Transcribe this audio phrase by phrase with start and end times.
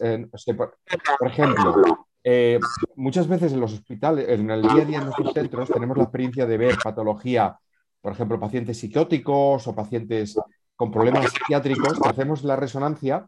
[0.00, 0.26] eh,
[0.56, 2.58] por, ejemplo, eh,
[2.96, 6.04] muchas veces en los hospitales, en el día a día en nuestros centros, tenemos la
[6.04, 7.58] experiencia de ver patología,
[8.00, 10.36] por ejemplo, pacientes psicóticos o pacientes
[10.76, 13.26] con problemas psiquiátricos, hacemos la resonancia,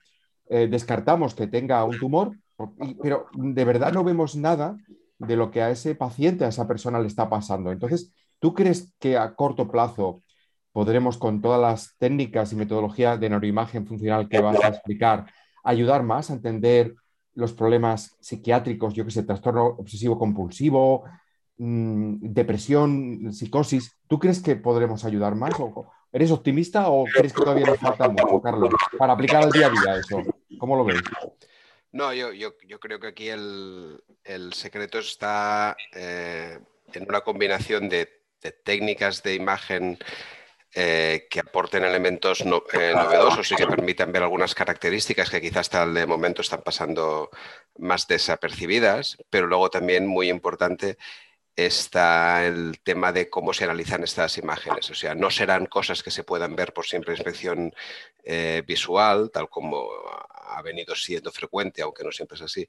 [0.48, 2.32] descartamos que tenga un tumor,
[3.00, 4.76] pero de verdad no vemos nada
[5.18, 7.70] de lo que a ese paciente, a esa persona le está pasando.
[7.70, 10.22] Entonces, ¿tú crees que a corto plazo
[10.74, 15.24] podremos con todas las técnicas y metodologías de neuroimagen funcional que vas a explicar,
[15.64, 16.94] ayudar más a entender
[17.34, 21.04] los problemas psiquiátricos, yo que sé, trastorno obsesivo compulsivo,
[21.58, 23.98] mm, depresión, psicosis.
[24.06, 25.54] ¿Tú crees que podremos ayudar más?
[25.58, 29.66] ¿O ¿Eres optimista o crees que todavía nos falta mucho, Carlos, para aplicar al día
[29.66, 30.22] a día eso?
[30.58, 31.00] ¿Cómo lo ves?
[31.90, 34.00] No, yo, creo que aquí el,
[34.52, 36.60] secreto está eh,
[36.92, 38.08] en una combinación de
[38.62, 39.98] técnicas de imagen
[40.76, 45.84] eh, que aporten elementos eh, novedosos y que permitan ver algunas características que quizás hasta
[45.84, 47.30] el momento están pasando
[47.78, 50.98] más desapercibidas, pero luego también muy importante
[51.54, 54.90] está el tema de cómo se analizan estas imágenes.
[54.90, 57.72] O sea, no serán cosas que se puedan ver por simple inspección
[58.24, 59.88] eh, visual, tal como
[60.46, 62.66] ha venido siendo frecuente, aunque no siempre es así,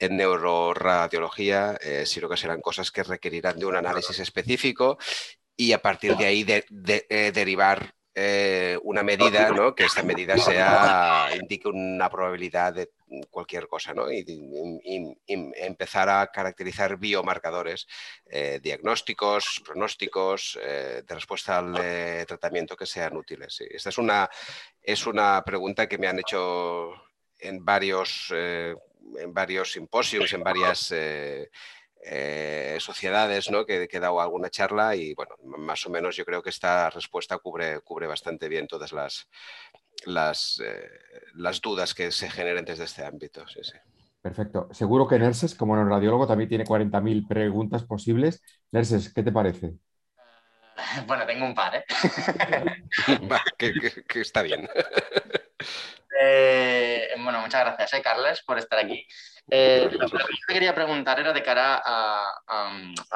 [0.00, 4.98] en neuroradiología, sino que serán cosas que requerirán de un análisis específico
[5.56, 6.64] y a partir de ahí de,
[7.08, 12.90] eh, derivar eh, una medida, que esta medida sea, indique una probabilidad de
[13.28, 17.88] cualquier cosa, y, empezar a caracterizar biomarcadores
[18.26, 23.60] eh, diagnósticos, pronósticos, de respuesta al tratamiento que sean útiles.
[23.68, 24.28] Esta es una,
[24.80, 26.92] es una pregunta que me han hecho
[27.38, 30.92] en varios, en varios simposios, en varias
[32.06, 33.64] eh, sociedades ¿no?
[33.64, 37.38] que, he dado alguna charla y bueno, más o menos yo creo que esta respuesta
[37.38, 39.28] cubre, cubre bastante bien todas las,
[40.04, 40.86] las, eh,
[41.34, 43.44] las dudas que se generen desde este ámbito.
[44.20, 44.68] Perfecto.
[44.72, 48.42] Seguro que Nerses, como radiólogo, también tiene 40.000 preguntas posibles.
[48.70, 49.74] Nerses, ¿qué te parece?
[51.06, 51.84] Bueno, tengo un par, ¿eh?
[53.58, 54.68] que, está bien.
[57.22, 59.06] bueno, muchas gracias, Carles, por estar aquí.
[59.50, 62.32] Eh, lo que yo quería preguntar era de cara a,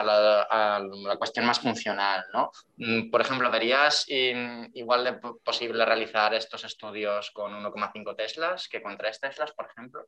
[0.05, 2.50] la, cuestión más funcional, ¿no?
[2.77, 5.12] Mm, por ejemplo, ¿verías igual de
[5.43, 10.06] posible realizar estos estudios con 1,5 Teslas que con 3 Teslas, por ejemplo?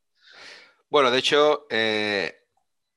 [0.90, 2.44] Bueno, de hecho, eh,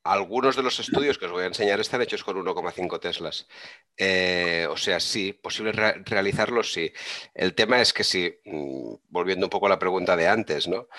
[0.04, 3.48] algunos de los estudios que os voy a enseñar están hechos con 1,5 Teslas.
[3.96, 6.92] Eh, o sea, sí, posible realizarlos, sí.
[7.34, 10.90] El tema es que si, mm, volviendo un poco a la pregunta de antes, ¿no?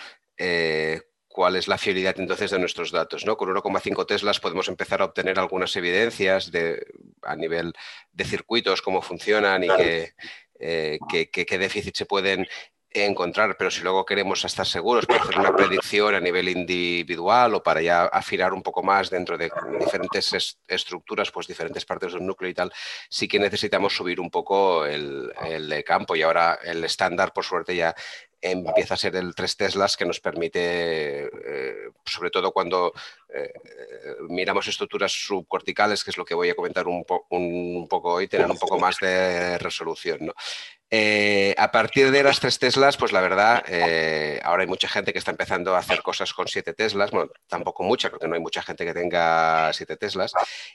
[1.34, 3.27] Cuál es la fiabilidad entonces de nuestros datos.
[3.27, 3.37] ¿no?
[3.37, 6.81] Con 1,5 Teslas podemos empezar a obtener algunas evidencias de,
[7.22, 7.72] a nivel
[8.12, 9.69] de circuitos, cómo funcionan y
[10.61, 12.47] eh, qué, déficit se pueden
[12.89, 17.62] encontrar, pero si luego queremos estar seguros para hacer una predicción a nivel individual o
[17.65, 22.49] para ya afinar un poco más dentro de diferentes estructuras, pues diferentes partes del núcleo
[22.49, 22.72] y tal,
[23.11, 27.75] sí que necesitamos subir un poco el, el campo y ahora el estándar, por suerte,
[27.75, 27.93] ya
[28.50, 32.93] empieza a ser el 3 Teslas que nos permite, eh, sobre todo cuando
[33.32, 33.53] eh,
[34.28, 38.59] miramos estructuras subcorticales, que es lo que voy a comentar un, poco hoy, tener un
[38.59, 40.33] poco más de resolución.
[40.91, 43.65] Eh, a partir de las 3 Teslas, pues la verdad,
[44.43, 47.83] ahora hay mucha gente que está empezando a hacer cosas con 7 Teslas, bueno, tampoco
[47.83, 50.33] mucha, porque no hay mucha gente que tenga 7 Teslas,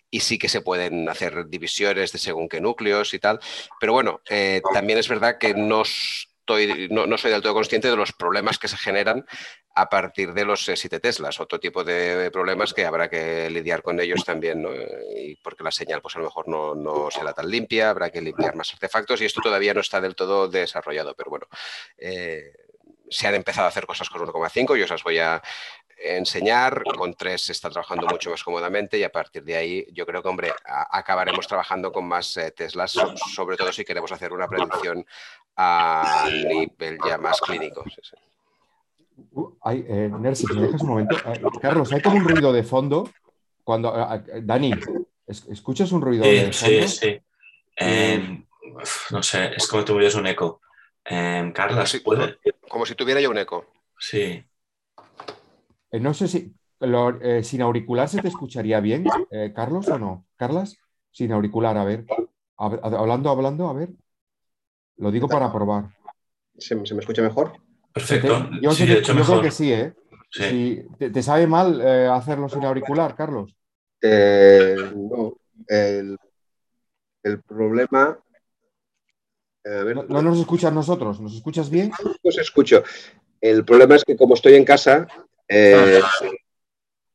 [0.10, 3.40] y sí que se pueden hacer divisiones de según qué núcleos y tal,
[3.80, 4.22] pero bueno,
[4.74, 6.29] también es verdad que nos
[6.90, 9.26] no, soy del todo consciente de los problemas que se generan
[9.76, 13.82] a partir de los 7 eh, Teslas, otro tipo de problemas que habrá que lidiar
[13.82, 14.66] con ellos también,
[15.16, 18.22] y porque la señal pues a lo mejor no, no, será tan limpia, habrá que
[18.22, 21.48] limpiar más artefactos y esto todavía no está del todo desarrollado, pero bueno,
[21.98, 22.52] eh,
[23.10, 25.42] se han empezado a hacer cosas con 1,5 y os las voy a
[26.00, 30.06] enseñar, con 3 se está trabajando mucho más cómodamente y a partir de ahí yo
[30.06, 32.94] creo que, hombre, acabaremos trabajando con más eh, Teslas,
[33.34, 35.06] sobre todo si queremos hacer una predicción
[35.62, 37.84] a nivel ya más clínico.
[39.34, 41.18] Uh, eh, Nercy, me dejas un momento.
[41.18, 43.10] Eh, Carlos, hay como un ruido de fondo.
[43.66, 44.74] Cuando, eh, Dani,
[45.28, 46.88] ¿escuchas un ruido de fondo?
[46.88, 47.22] Sí, sí.
[47.76, 48.46] Em,
[49.12, 50.62] no sé, es como si tuvieras un eco.
[51.04, 52.38] Em, Carlos, ¿puede?
[52.70, 53.66] Como si tuviera yo un eco.
[53.98, 54.42] Sí.
[55.92, 56.54] no sé si
[57.44, 59.04] sin auricular se te escucharía bien,
[59.54, 60.26] Carlos, o no.
[60.38, 60.78] Carlas,
[61.12, 62.06] sin auricular, a ver.
[62.56, 63.90] Hablando, hablando, a ver.
[65.00, 65.86] Lo digo para probar.
[66.58, 67.54] ¿Se, me escucha mejor?
[67.94, 68.50] Perfecto.
[68.62, 69.94] Yo, creo que sí, ¿eh?
[70.30, 70.84] Sí.
[70.98, 73.56] ¿te, sabe mal eh, hacerlo sin auricular, Carlos?
[74.02, 75.34] Eh, no.
[75.68, 76.18] El,
[77.48, 78.20] problema.
[79.66, 81.92] no, nos escuchas nosotros, ¿nos escuchas bien?
[82.24, 82.84] Os escucho.
[83.42, 85.08] El problema es que como estoy en casa,
[85.48, 86.02] eh,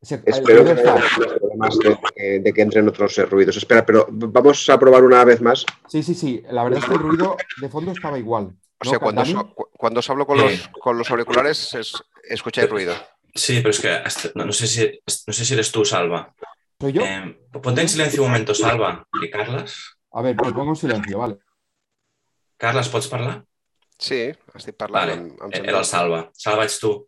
[0.04, 1.02] Se- espero que no haya
[1.38, 3.56] problemas de, que entren otros eh, ruidos.
[3.56, 5.64] Espera, pero vamos a probar una vez más.
[5.88, 6.42] Sí, sí, sí.
[6.50, 8.44] La verdad es que el ruido de fondo estaba igual.
[8.80, 10.44] O ¿no, sea, cuando, os- cu- cuando os hablo con Sí.
[10.44, 12.94] los, con los auriculares, es- escucháis ruido.
[13.34, 16.34] Sí, pero es que hasta- no, no sé si, no sé si eres tú, Salva.
[16.80, 17.02] ¿Soy yo?
[17.02, 19.06] Eh, ponte en silencio un momento, Salva.
[19.22, 19.96] I Carles?
[20.12, 21.38] A ver, me pongo en silencio, vale.
[22.56, 23.44] Carles, pots parlar?
[23.98, 25.68] Sí, estic parlant Vale, amb, amb Xavier.
[25.70, 26.20] era el Salva.
[26.34, 27.06] Salva, ets tu.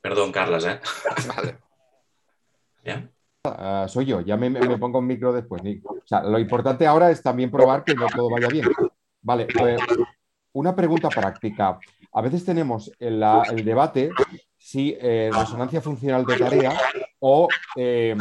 [0.00, 0.80] Perdó, Carles, eh?
[1.36, 1.58] Vale.
[3.44, 5.62] Ah, soy yo, ya me, me pongo un micro después,
[6.24, 8.66] lo importante ahora es también probar que no todo vaya bien.
[9.22, 9.80] Vale, pues,
[10.52, 11.78] una pregunta práctica.
[12.12, 14.10] A veces tenemos el, el debate
[14.56, 16.72] si eh, resonancia funcional de tarea
[17.20, 18.16] o eh,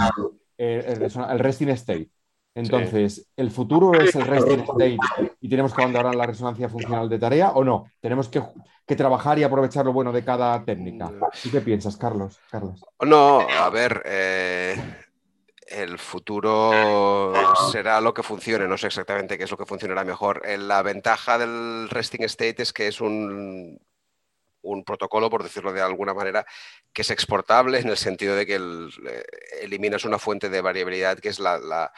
[0.58, 2.10] el, el resting state.
[2.58, 5.00] Entonces, ¿el futuro es el resting state
[5.40, 7.92] y tenemos que abandonar la resonancia funcional de tarea o no?
[8.02, 8.42] Tenemos que,
[8.86, 11.12] que trabajar y aprovechar lo bueno de cada técnica.
[11.44, 12.40] ¿Tú qué piensas, Carlos?
[12.50, 12.84] Carlos.
[13.06, 14.76] No, a ver, eh,
[15.68, 17.32] el futuro
[17.72, 20.42] será lo que funcione, no sé exactamente qué es lo que funcionará mejor.
[20.46, 23.80] Eh, La ventaja del resting state es que es un,
[24.64, 26.46] un protocolo, por decirlo de alguna manera,
[26.92, 29.24] que es exportable en el sentido de que el- eh,
[29.62, 31.92] eliminas una fuente de variabilidad que es la, la-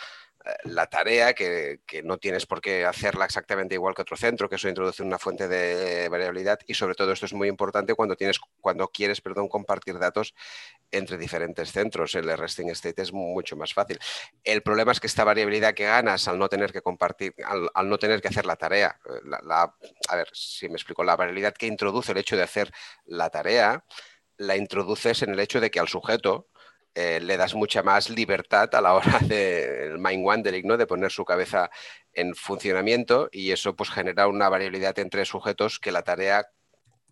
[0.63, 4.55] la tarea, que, que no tienes por qué hacerla exactamente igual que otro centro, que
[4.55, 8.39] eso introduce una fuente de variabilidad y sobre todo esto es muy importante cuando, tienes,
[8.61, 10.33] cuando quieres perdón, compartir datos
[10.91, 12.15] entre diferentes centros.
[12.15, 13.99] El resting state es mucho más fácil.
[14.43, 17.97] El problema es que esta variabilidad que ganas al no tener que compartir, al, no
[17.99, 19.75] tener que hacer la tarea, eh, la-
[20.07, 22.71] a ver si me explico, la variabilidad que introduce el hecho de hacer
[23.05, 23.83] la tarea,
[24.37, 26.47] la introduces en el hecho de que al sujeto
[26.95, 30.77] eh, le das mucha más libertad a la hora del mind wandering, ¿no?
[30.77, 31.69] de poner su cabeza
[32.13, 36.47] en funcionamiento y eso pues genera una variabilidad entre sujetos que la tarea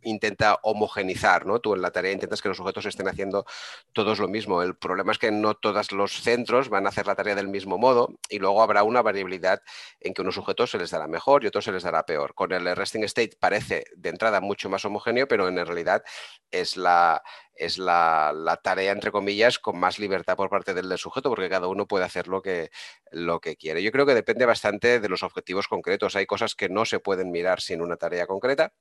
[0.01, 1.59] intenta homogenizar, ¿no?
[1.59, 3.45] Tú en la tarea intentas que los sujetos estén haciendo
[3.93, 4.61] todos lo mismo.
[4.61, 7.77] El problema es que no todos los centros van a hacer la tarea del mismo
[7.77, 9.61] modo y luego habrá una variabilidad
[9.99, 12.33] en que unos sujetos se les dará mejor y otros se les dará peor.
[12.33, 16.03] Con el resting state parece de entrada mucho más homogéneo, pero en realidad
[16.51, 17.21] es la,
[17.55, 21.67] es la, la tarea, entre comillas, con más libertad por parte del sujeto, porque cada
[21.67, 22.71] uno puede hacer lo que,
[23.11, 23.83] lo que quiere.
[23.83, 26.15] Yo creo que depende bastante de los objetivos concretos.
[26.15, 28.73] Hay cosas que no se pueden mirar sin una tarea concreta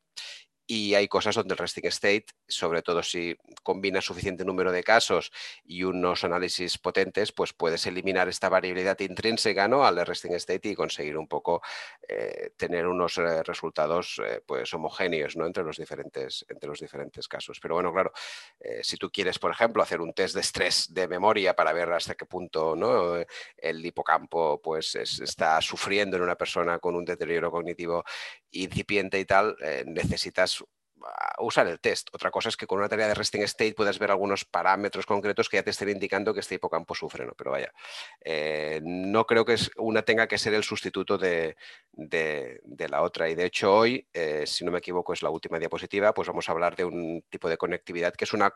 [0.67, 5.31] y hay cosas donde el resting state, sobre todo si combinas suficiente número de casos
[5.65, 9.87] y unos análisis potentes, pues puedes eliminar esta variabilidad intrínseca ¿no?
[9.87, 11.63] al resting state y conseguir un poco
[12.09, 15.47] eh, tener unos eh, resultados eh, pues homogéneos ¿no?
[15.47, 17.61] entre, los diferentes, entre los diferentes casos.
[17.61, 18.13] Pero bueno, claro,
[18.83, 22.15] si tú quieres, por ejemplo, hacer un test de estrés de memoria para ver hasta
[22.15, 23.17] qué punto ¿no?
[23.57, 28.05] el hipocampo pues, es- está sufriendo en una persona con un deterioro cognitivo
[28.63, 30.65] incipiente y tal, eh, necesitas
[31.03, 32.09] ah, usar el test.
[32.13, 35.49] Otra cosa es que con una tarea de resting state puedas ver algunos parámetros concretos
[35.49, 37.35] que ya te estén indicando que este hipocampo sufre, ¿no?
[37.37, 37.73] Pero vaya,
[38.25, 41.57] eh, no creo que una tenga que ser el sustituto de,
[41.93, 43.29] de- de la otra.
[43.29, 46.49] Y de hecho hoy, eh, si no me equivoco, es la última diapositiva, pues vamos
[46.49, 48.53] a hablar de un tipo de conectividad que es una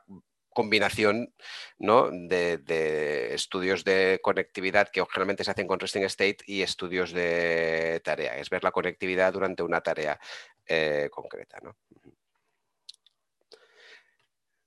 [0.52, 1.32] combinación
[1.79, 2.08] ¿no?
[2.11, 8.00] de, de estudios de conectividad que generalmente se hacen con resting state y estudios de
[8.05, 8.37] tarea.
[8.37, 10.19] Es ver la conectividad durante una tarea
[10.67, 11.58] eh, concreta.
[11.62, 11.76] ¿no?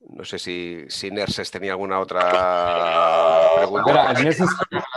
[0.09, 3.89] No sé si, si Nerses tenía alguna otra pregunta.
[3.91, 4.49] Espera, Nerses,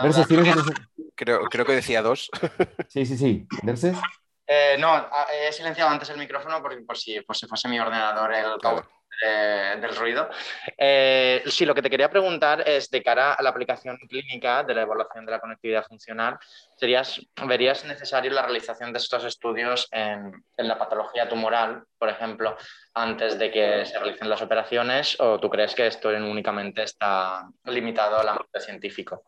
[0.03, 0.75] Nerses, ¿tienes otros-
[1.15, 2.29] Creo, creo que decía dos.
[2.89, 3.47] Sí, sí, sí.
[3.63, 3.97] Nerses.
[4.45, 8.33] Eh, no, he silenciado antes el micrófono porque por si, por si fuese mi ordenador
[8.33, 8.87] el Claro.
[9.25, 10.29] Eh, del ruido.
[10.77, 14.75] Eh, sí, lo que te quería preguntar es de cara a la aplicación clínica de
[14.75, 16.37] la evaluación de la conectividad funcional,
[16.75, 22.55] serías, ¿verías necesario la realización de estos estudios en, la patología tumoral, por ejemplo,
[22.93, 28.19] antes de que se realicen las operaciones o tú crees que esto únicamente está limitado
[28.19, 29.23] al ámbito científico?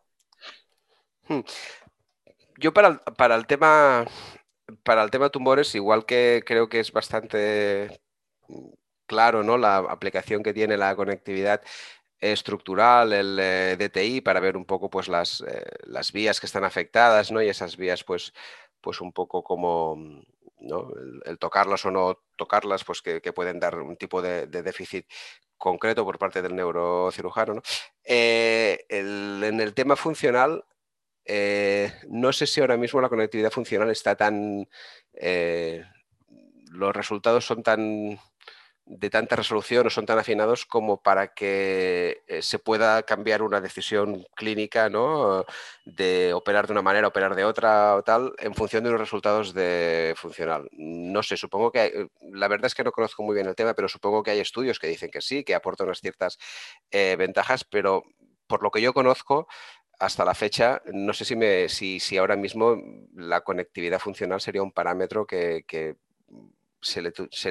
[2.58, 3.00] Yo para
[3.34, 4.04] el, tema
[4.84, 8.00] para el tema tumores, igual que creo que es bastante
[9.10, 9.58] claro, ¿no?
[9.58, 11.60] La aplicación que tiene la conectividad
[12.20, 16.62] estructural, el eh, DTI, para ver un poco pues las, eh, las vías que están
[16.62, 17.42] afectadas, ¿no?
[17.42, 18.32] Y esas vías, pues,
[18.80, 19.96] pues un poco como
[20.60, 20.92] ¿no?
[21.26, 25.06] el, tocarlas o no tocarlas, pues que, pueden dar un tipo de, déficit
[25.58, 27.54] concreto por parte del neurocirujano.
[27.54, 27.62] ¿no?
[28.04, 30.64] Eh, en el tema funcional,
[32.08, 34.68] no sé si ahora mismo la conectividad funcional está tan...
[36.70, 38.18] los resultados son tan
[38.90, 43.60] de tanta resolución o son tan afinados como para que eh, se pueda cambiar una
[43.60, 45.44] decisión clínica, ¿no?
[45.84, 49.54] De operar de una manera, operar de otra o tal, en función de los resultados
[49.54, 50.68] de funcional.
[50.72, 51.92] No sé, supongo que hay,
[52.32, 54.80] la verdad es que no conozco muy bien el tema, pero supongo que hay estudios
[54.80, 56.36] que dicen que sí, que aportan unas ciertas
[56.90, 58.02] eh, ventajas, pero
[58.48, 59.46] por lo que yo conozco,
[60.00, 62.76] hasta la fecha, no sé si, me, si, si ahora mismo
[63.14, 65.64] la conectividad funcional sería un parámetro que
[66.80, 67.02] se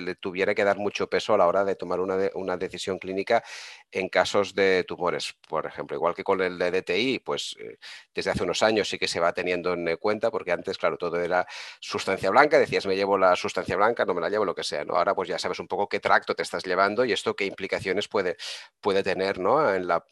[0.02, 3.44] le, tuviera que dar mucho peso a la hora de tomar una, decisión clínica
[3.92, 5.96] en casos de tumores, por ejemplo.
[5.96, 7.78] Igual que con el de DTI, pues eh,
[8.14, 11.20] desde hace unos años sí que se va teniendo en cuenta, porque antes, claro, todo
[11.22, 11.46] era
[11.80, 14.84] sustancia blanca, decías me llevo la sustancia blanca, no me la llevo, lo que sea.
[14.84, 14.96] ¿no?
[14.96, 18.08] Ahora pues ya sabes un poco qué tracto te estás llevando y esto qué implicaciones
[18.08, 18.38] puede,
[18.82, 19.74] puede tener ¿no?
[19.74, 20.04] en, la,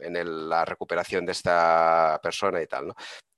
[0.00, 2.88] en la recuperación de esta persona y tal.
[2.88, 2.96] ¿no?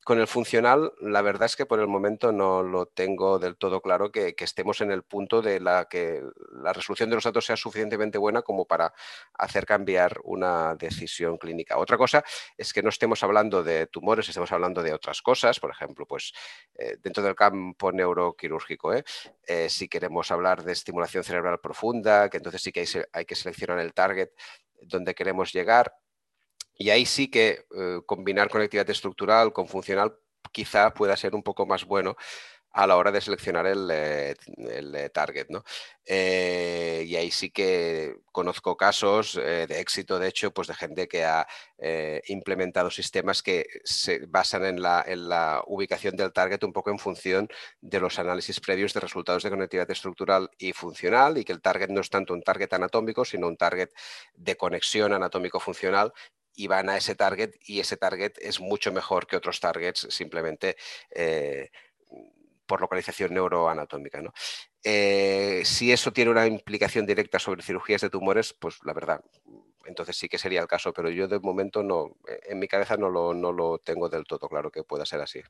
[0.09, 3.83] Con el funcional, la verdad es que por el momento no lo tengo del todo
[3.83, 6.23] claro que, estemos en el punto de la que
[6.63, 8.95] la resolución de los datos sea suficientemente buena como para
[9.35, 11.77] hacer cambiar una decisión clínica.
[11.77, 12.25] Otra cosa
[12.57, 16.33] es que no estemos hablando de tumores, estemos hablando de otras cosas, por ejemplo, pues
[16.77, 19.05] eh, dentro del campo neuroquirúrgico, ¿eh?
[19.47, 23.79] Eh, si queremos hablar de estimulación cerebral profunda, que entonces sí que hay que seleccionar
[23.79, 24.31] el target
[24.81, 25.93] donde queremos llegar
[26.79, 30.17] y ahí sí que eh, combinar conectividad estructural con funcional
[30.53, 32.17] quizá pueda ser un poco más bueno
[32.71, 35.47] a la hora de seleccionar el, eh, eh, target.
[35.49, 35.65] ¿no?
[36.07, 41.47] y ahí sí que conozco casos de éxito, de hecho, pues de gente que ha
[42.29, 46.99] implementado sistemas que se basan en la, en la, ubicación del target un poco en
[46.99, 47.49] función
[47.81, 51.91] de los análisis previos de resultados de conectividad estructural y funcional y que el target
[51.91, 53.91] no es tanto un target anatómico, sino un target
[54.35, 56.13] de conexión anatómico-funcional
[56.59, 60.77] y van a ese target y ese target es mucho mejor que otros targets simplemente
[61.15, 61.71] eh,
[62.67, 64.21] por localización neuroanatómica.
[64.21, 64.33] ¿no?
[64.83, 69.25] Eh, si eso tiene una implicación directa sobre cirugías de tumores, pues la verdad,
[69.87, 73.09] entonces sí que sería el caso, pero yo de momento no, en mi cabeza no
[73.09, 75.41] lo, no lo tengo del todo claro que pueda ser así.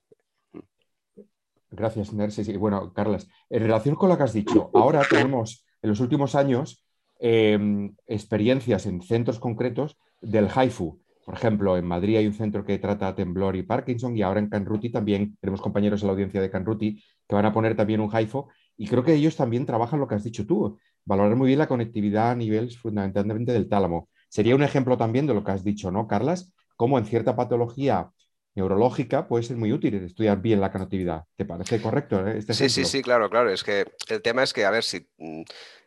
[1.70, 2.48] Gracias, Nersis.
[2.48, 6.34] Y bueno, Carlas, en relación con lo que has dicho, ahora tenemos en los últimos
[6.34, 6.84] años
[7.18, 11.00] em, experiencias en centros concretos del HIFU.
[11.24, 14.48] Por ejemplo, en Madrid hay un centro que trata temblor y Parkinson y ahora en
[14.48, 18.10] Canruti también tenemos compañeros en la audiencia de Canruti que van a poner también un
[18.10, 21.58] HIFO y creo que ellos también trabajan lo que has dicho tú, valorar muy bien
[21.58, 24.08] la conectividad a niveles fundamentalmente del tálamo.
[24.28, 26.54] Sería un ejemplo también de lo que has dicho, ¿no, Carlas?
[26.76, 28.10] Cómo en cierta patología
[28.58, 31.24] neurológica puede ser muy útil estudiar bien la conectividad.
[31.36, 32.26] ¿Te parece correcto?
[32.26, 33.50] Eh, este sí, sí, sí, claro, claro.
[33.50, 35.42] Es que el tema es que, a ver, si mm,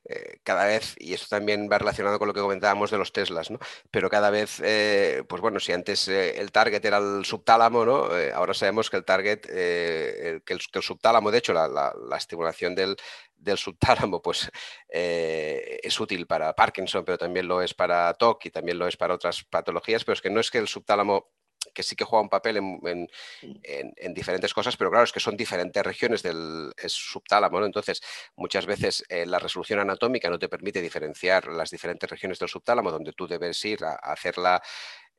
[0.05, 3.51] eh, cada vez, y esto también va relacionado con lo que comentábamos de los Teslas,
[3.51, 3.59] ¿no?
[3.91, 8.09] Pero cada vez, eh, pues bueno, si antes el target era el subtálamo, ¿no?
[8.33, 12.95] ahora sabemos que el target, que el, subtálamo, de hecho, la, estimulación del,
[13.35, 14.49] del subtálamo pues
[14.89, 19.13] es útil para Parkinson, pero también lo es para TOC y también lo es para
[19.13, 21.31] otras patologías, pero es que no es que el subtálamo
[21.73, 23.07] que sí que juega un papel en,
[24.13, 28.01] diferentes cosas, pero claro, es que son diferentes regiones del subtálamo, Entonces,
[28.35, 32.91] muchas veces eh, la resolución anatómica no te permite diferenciar las diferentes regiones del subtálamo
[32.91, 34.61] donde tú debes ir a, a hacer la,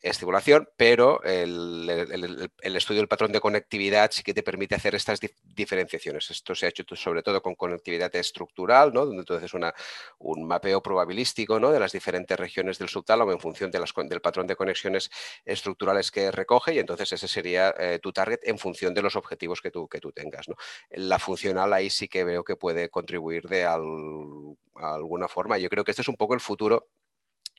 [0.02, 1.88] estimulación, pero el,
[2.62, 5.20] estudio del patrón de conectividad sí que te permite hacer estas
[5.54, 6.30] diferenciaciones.
[6.30, 9.06] Esto se ha hecho sobre todo con conectividad estructural, ¿no?
[9.06, 9.72] donde entonces una,
[10.18, 11.70] un mapeo probabilístico ¿no?
[11.70, 15.10] de las diferentes regiones del subtálamo en función de las, del patrón de conexiones
[15.44, 19.60] estructurales que recoge y entonces ese sería eh, tu target en función de los objetivos
[19.60, 20.48] que tú, que tú tengas.
[20.48, 20.56] ¿no?
[20.90, 25.58] La funcional ahí sí que veo que puede contribuir de alguna forma.
[25.58, 26.88] Yo creo que este es un poco el futuro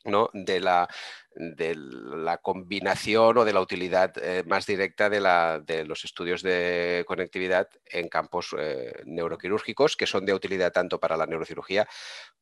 [0.06, 0.30] ¿no?
[0.34, 0.88] de, la,
[1.36, 6.42] de, la, combinación o de la utilidad eh, más directa de, la, de, los estudios
[6.42, 11.88] de conectividad en campos eh, neuroquirúrgicos, que son de utilidad tanto para la neurocirugía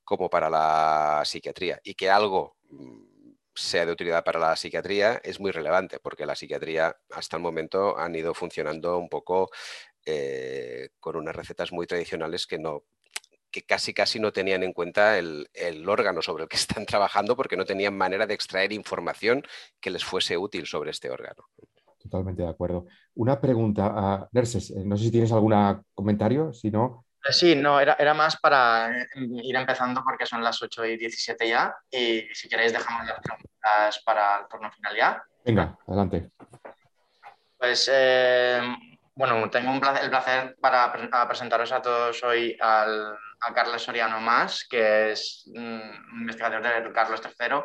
[0.04, 1.80] como para la psiquiatría.
[1.84, 3.12] Y que algo mm,
[3.54, 7.98] sea de utilidad para la psiquiatría es muy relevante, porque la psiquiatría hasta el momento
[7.98, 9.50] han ido funcionando un poco
[10.06, 12.84] eh, con unas recetas muy tradicionales que no
[13.52, 15.48] que casi casi no tenían en cuenta el,
[15.88, 19.44] órgano sobre el que están trabajando porque no tenían manera de extraer información
[19.80, 21.46] que les fuese útil sobre este órgano.
[22.02, 22.88] Totalmente de acuerdo.
[23.14, 25.54] Una pregunta a Nerses, eh, no sé si tienes algún
[25.94, 27.06] comentario, si no...
[27.24, 30.98] Eh, sí, no, era, era, más para eh, ir empezando porque son las 8 y
[30.98, 35.24] 17 ya y si queréis dejamos las preguntas para el turno final ya.
[35.46, 36.32] Venga, adelante.
[37.60, 37.92] Pues
[39.14, 45.12] bueno, tengo el placer para presentaros a todos hoy al, a Carlos Soriano Más, que
[45.12, 45.82] es un
[46.20, 47.64] investigador del Carlos III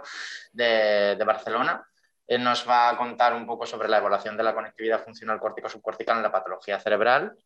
[0.53, 1.87] de, Barcelona.
[2.27, 6.17] Él nos va a contar un poco sobre la evaluación de la conectividad funcional córtico-subcortical
[6.17, 7.37] en la patología cerebral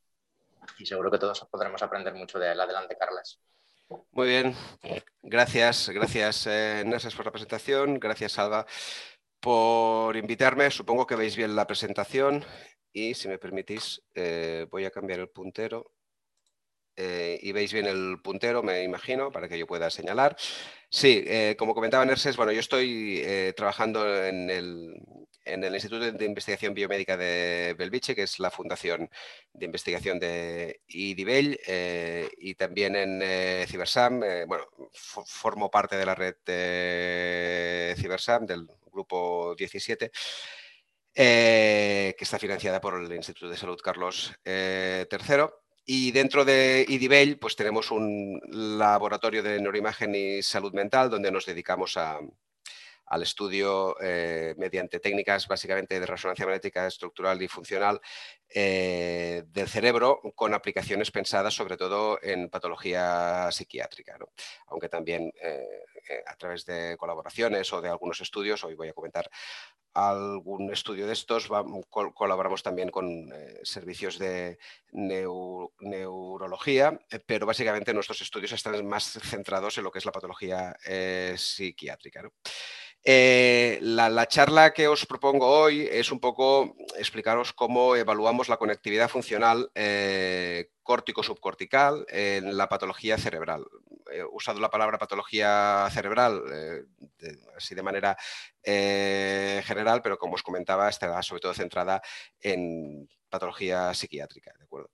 [0.78, 2.60] y seguro que todos podremos aprender mucho de él.
[2.60, 3.40] Adelante, Carlos.
[4.12, 4.54] Muy bien,
[5.22, 6.84] gracias, gracias eh,
[7.16, 8.64] por la presentación, gracias Salva
[9.40, 10.70] por invitarme.
[10.70, 12.44] Supongo que veis bien la presentación
[12.92, 15.92] y si me permitís eh, voy a cambiar el puntero
[17.00, 20.36] eh, y veis bien el puntero, me imagino, para que yo pueda señalar.
[20.90, 23.24] Sí, eh, como comentaba Nerses, bueno, yo estoy
[23.56, 24.94] trabajando en el,
[25.44, 29.08] en el Instituto de Investigación Biomédica de Belviche, que es la fundación
[29.52, 31.58] de investigación de IDIBEL,
[32.38, 34.20] y también en Cibersam.
[34.46, 40.10] bueno, formo parte de la red de Cibersam, del grupo 17.
[41.14, 45.46] Eh, que está financiada por el Instituto de Salud Carlos III.
[45.90, 48.40] Eh, y dentro de IDIBEL, pues tenemos un
[48.78, 55.98] laboratorio de neuroimagen y salud mental donde nos dedicamos al estudio eh, mediante técnicas básicamente
[55.98, 58.00] de resonancia magnética estructural y funcional
[58.52, 64.16] del cerebro con aplicaciones pensadas sobre todo en patología psiquiátrica,
[64.66, 65.32] aunque también
[66.26, 69.30] a través de colaboraciones o de algunos estudios, hoy voy a comentar
[69.94, 71.48] algún estudio de estos,
[72.14, 74.58] colaboramos también con eh, servicios de
[74.92, 80.76] neurología, eh, pero básicamente nuestros estudios están más centrados en lo que es la patología
[80.86, 82.22] eh, psiquiátrica.
[83.02, 89.70] la, charla que os propongo hoy es un poco explicaros cómo evaluamos la conectividad funcional
[90.82, 93.64] córtico-subcortical en la patología cerebral.
[94.12, 96.82] He usado la palabra patología cerebral eh,
[97.56, 98.16] así de manera
[98.62, 102.02] eh, general, pero como os comentaba, está sobre todo centrada
[102.40, 104.52] en patología psiquiátrica.
[104.58, 104.90] ¿de acuerdo?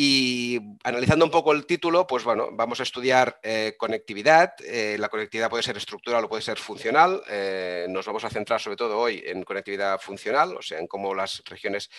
[0.00, 4.52] Y analizando un poco el título, pues bueno, vamos a estudiar eh, conectividad.
[4.64, 7.20] Eh, la conectividad puede ser estructural o puede ser funcional.
[7.28, 11.14] Eh, nos vamos a centrar sobre todo hoy en conectividad funcional, o sea, en cómo
[11.16, 11.90] las regiones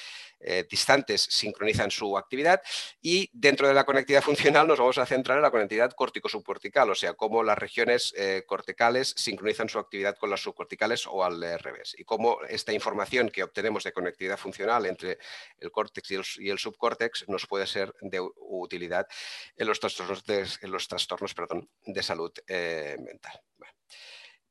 [0.70, 2.62] distantes sincronizan su actividad.
[3.02, 6.96] Y dentro de la conectividad funcional nos vamos a centrar en la conectividad córtico-subcortical, o
[6.96, 8.14] sea, cómo las regiones
[8.46, 11.96] corticales sincronizan su actividad con las subcorticales o al revés.
[11.98, 15.18] Y cómo esta información que obtenemos de conectividad funcional entre
[15.60, 19.08] el córtex y el subcórtex nos puede ser de utilidad
[19.56, 23.42] en los trastornos de, salud eh, mental.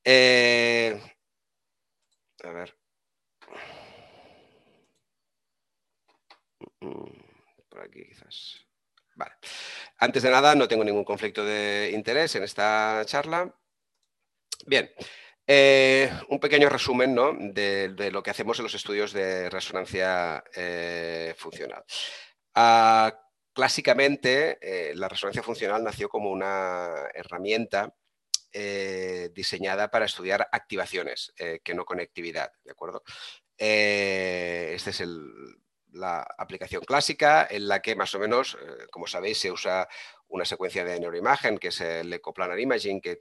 [0.05, 1.01] Eh,
[2.45, 2.77] a ver.
[6.81, 8.65] Por aquí quizás.
[9.15, 9.35] Vale.
[9.99, 13.53] Antes de nada, no tengo ningún conflicto de interés en esta charla.
[14.67, 14.91] Bien,
[15.47, 17.33] eh, un pequeño resumen ¿no?
[17.35, 20.45] de, lo que hacemos en los estudios de resonancia
[21.37, 21.85] funcional.
[22.55, 27.93] Ah, clásicamente, eh, la resonancia funcional nació como una herramienta
[28.53, 33.03] eh, diseñada para estudiar activaciones, eh, que no conectividad, ¿de acuerdo?
[33.57, 35.01] esta es
[35.93, 38.57] la aplicación clásica en la que más o menos,
[38.91, 39.89] como sabéis, se usa
[40.29, 43.21] una secuencia de neuroimagen, que es el ecoplanar imaging, que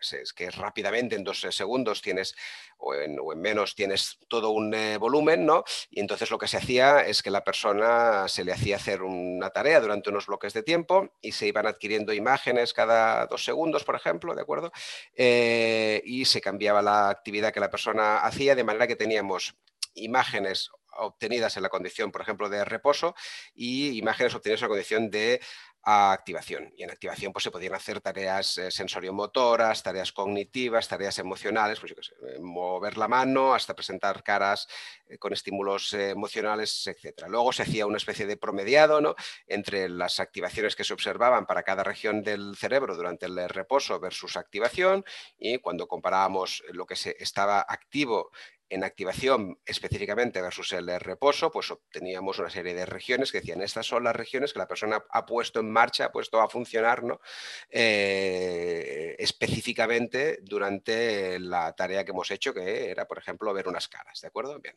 [0.00, 2.34] es que rápidamente en dos segundos tienes
[2.78, 5.64] o en, menos tienes todo un eh, volumen, ¿no?
[5.90, 9.50] Y entonces lo que se hacía es que la persona se le hacía hacer una
[9.50, 13.96] tarea durante unos bloques de tiempo y se iban adquiriendo imágenes cada dos segundos, por
[13.96, 14.72] ejemplo, ¿de acuerdo?
[15.14, 19.56] Eh, y se cambiaba la actividad que la persona hacía de manera que teníamos
[19.94, 23.14] imágenes obtenidas en la condición, por ejemplo, de reposo
[23.54, 25.40] y imágenes obtenidas en la condición de
[25.82, 26.72] activación.
[26.76, 31.92] Y en activación pues, se podían hacer tareas eh, sensoriomotoras, tareas cognitivas, tareas emocionales, pues
[31.92, 34.68] eh, mover la mano hasta presentar caras
[35.08, 37.24] eh, con estímulos emocionales, etc.
[37.28, 39.14] Luego se hacía una especie de promediado ¿no?
[39.46, 44.36] entre las activaciones que se observaban para cada región del cerebro durante el reposo versus
[44.36, 45.04] activación
[45.38, 48.30] y cuando comparábamos lo que se estaba activo
[48.70, 53.86] en activación específicamente versus el reposo, pues obteníamos una serie de regiones que decían, estas
[53.86, 57.20] son las regiones que la persona ha puesto en marcha, ha puesto a funcionar ¿no?
[57.68, 64.20] Eh, específicamente durante la tarea que hemos hecho, que era, por ejemplo, ver unas caras,
[64.20, 64.58] ¿de acuerdo?
[64.60, 64.76] Bien.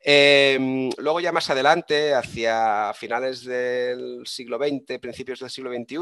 [0.00, 5.96] Em, luego ya más adelante, hacia finales del siglo XX, principios del siglo XXI,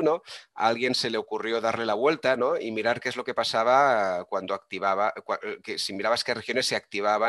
[0.54, 2.58] a alguien se le ocurrió darle la vuelta ¿no?
[2.58, 5.14] y mirar qué es lo que pasaba cuando activaba,
[5.62, 7.21] que si mirabas qué regiones se activaban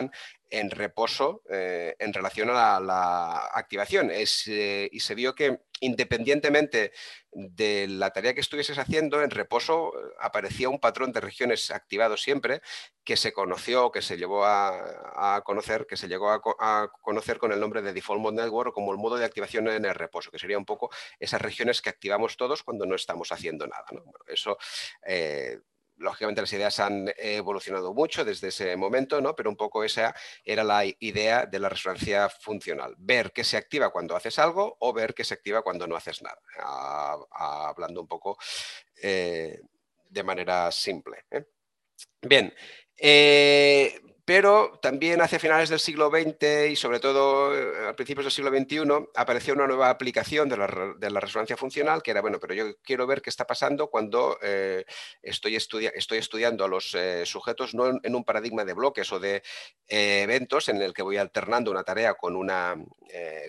[0.54, 4.12] en reposo eh, en relación a la, activación.
[4.12, 6.92] Eh, y se vio que independientemente
[7.32, 12.22] de la tarea que estuvieses haciendo, en reposo eh, aparecía un patrón de regiones activados
[12.22, 12.62] siempre
[13.04, 17.60] que se conoció, que se llevó a, conocer, que se llegó a, conocer con el
[17.60, 20.60] nombre de Default Mode Network como el modo de activación en el reposo, que sería
[20.60, 23.86] un poco esas regiones que activamos todos cuando no estamos haciendo nada.
[24.28, 24.58] eso
[25.98, 29.36] lógicamente las ideas han evolucionado mucho desde ese momento, ¿no?
[29.36, 33.90] pero un poco esa era la idea de la resonancia funcional, ver qué se activa
[33.90, 36.40] cuando haces algo o ver qué se activa cuando no haces nada,
[37.32, 38.38] hablando un poco
[39.02, 39.60] eh,
[40.10, 41.26] de manera simple.
[41.32, 41.46] ¿eh?
[42.22, 42.54] Bien,
[42.98, 48.32] eh, pero también hacia finales del siglo XX y sobre todo eh, a principios del
[48.32, 52.78] siglo XXI apareció una nueva aplicación de la, resonancia funcional que era, bueno, pero yo
[52.84, 54.86] quiero ver qué está pasando cuando eh,
[55.22, 59.44] estoy, estoy, estudiando a los eh, sujetos no en un paradigma de bloques o de
[59.88, 62.76] eventos en el que voy alternando una tarea con una,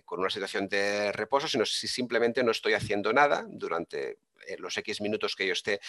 [0.05, 4.19] con una situación de reposo, sino si simplemente no estoy haciendo nada durante
[4.59, 5.81] los X minutos que yo esté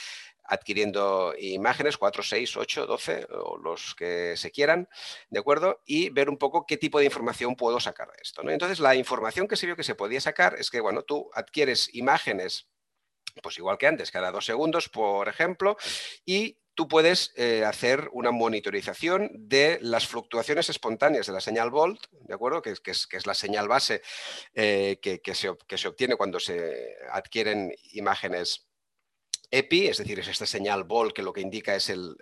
[0.44, 4.88] adquiriendo imágenes, 4, 6, 8, 12 o los que se quieran,
[5.30, 5.82] ¿de acuerdo?
[5.86, 8.44] Y ver un poco qué tipo de información puedo sacar de esto.
[8.44, 8.52] ¿no?
[8.52, 11.94] Entonces, la información que se vio que se podía sacar es que, bueno, tú adquieres
[11.94, 12.68] imágenes,
[13.42, 15.78] pues igual que antes, cada dos segundos, por ejemplo,
[16.26, 22.00] y tú puedes eh, hacer una monitorización de las fluctuaciones espontáneas de la señal volt,
[22.12, 22.62] ¿de acuerdo?
[22.62, 24.02] Que, es, la señal base
[24.54, 28.68] eh, que, se, que, se, obtiene cuando se adquieren imágenes
[29.52, 32.16] EPI, es decir, es esta señal volt que lo que indica es el,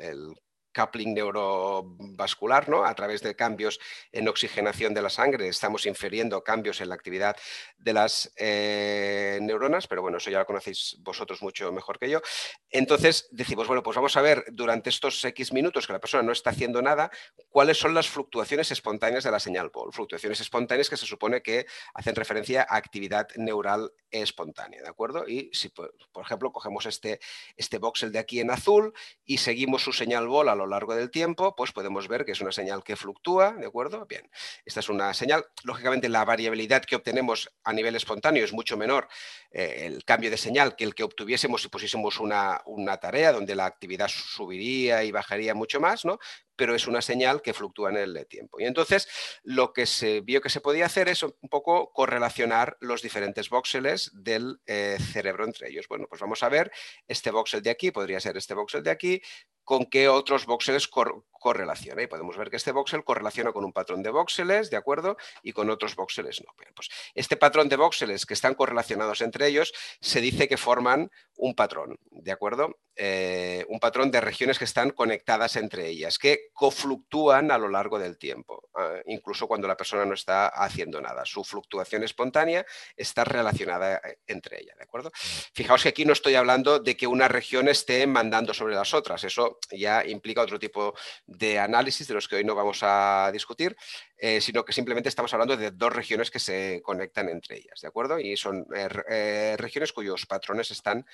[0.73, 2.85] coupling neurovascular, ¿no?
[2.85, 3.79] A través de cambios
[4.11, 7.35] en oxigenación de la sangre estamos infiriendo cambios en la actividad
[7.77, 12.21] de las eh, neuronas, pero bueno, eso ya lo conocéis vosotros mucho mejor que yo.
[12.69, 16.31] Entonces decimos, bueno, pues vamos a ver durante estos X minutos que la persona no
[16.31, 17.11] está haciendo nada,
[17.49, 19.93] cuáles son las fluctuaciones espontáneas de la señal POL.
[19.93, 25.27] Fluctuaciones espontáneas que se supone que hacen referencia a actividad neural espontánea, ¿de acuerdo?
[25.27, 27.19] Y si, por ejemplo, cogemos este,
[27.57, 28.93] este voxel de aquí en azul
[29.25, 32.41] y seguimos su señal BOL a lo largo del tiempo, pues podemos ver que es
[32.41, 34.05] una señal que fluctúa, ¿de acuerdo?
[34.05, 34.29] Bien,
[34.65, 35.45] esta es una señal.
[35.63, 39.07] Lógicamente, la variabilidad que obtenemos a nivel espontáneo es mucho menor
[39.51, 43.55] eh, el cambio de señal que el que obtuviésemos si pusiésemos una, una tarea donde
[43.55, 46.19] la actividad subiría y bajaría mucho más, ¿no?
[46.55, 48.59] Pero es una señal que fluctúa en el tiempo.
[48.59, 49.07] Y entonces
[49.43, 54.11] lo que se vio que se podía hacer es un poco correlacionar los diferentes voxeles
[54.13, 55.87] del eh, cerebro entre ellos.
[55.87, 56.71] Bueno, pues vamos a ver
[57.07, 59.21] este voxel de aquí, podría ser este voxel de aquí,
[59.63, 62.03] con qué otros voxeles correlaciona.
[62.03, 65.17] Y podemos ver que este voxel correlaciona con un patrón de voxeles, ¿de acuerdo?
[65.41, 66.53] Y con otros voxeles no.
[66.75, 71.55] pues este patrón de voxeles que están correlacionados entre ellos se dice que forman un
[71.55, 72.77] patrón, ¿de acuerdo?
[72.95, 77.97] Eh, un patrón de regiones que están conectadas entre ellas, que cofluctúan a lo largo
[77.97, 81.25] del tiempo, ah, incluso cuando la persona no está haciendo nada.
[81.25, 82.63] Su fluctuación espontánea
[82.95, 85.11] está relacionada eh, entre ellas, ¿de acuerdo?
[85.15, 89.23] Fijaos que aquí no estoy hablando de que una región esté mandando sobre las otras,
[89.23, 90.93] eso ya implica otro tipo
[91.25, 93.75] de análisis de los que hoy no vamos a discutir,
[94.17, 97.87] eh, sino que simplemente estamos hablando de dos regiones que se conectan entre ellas, ¿de
[97.87, 98.19] acuerdo?
[98.19, 101.05] Y son regiones cuyos patrones están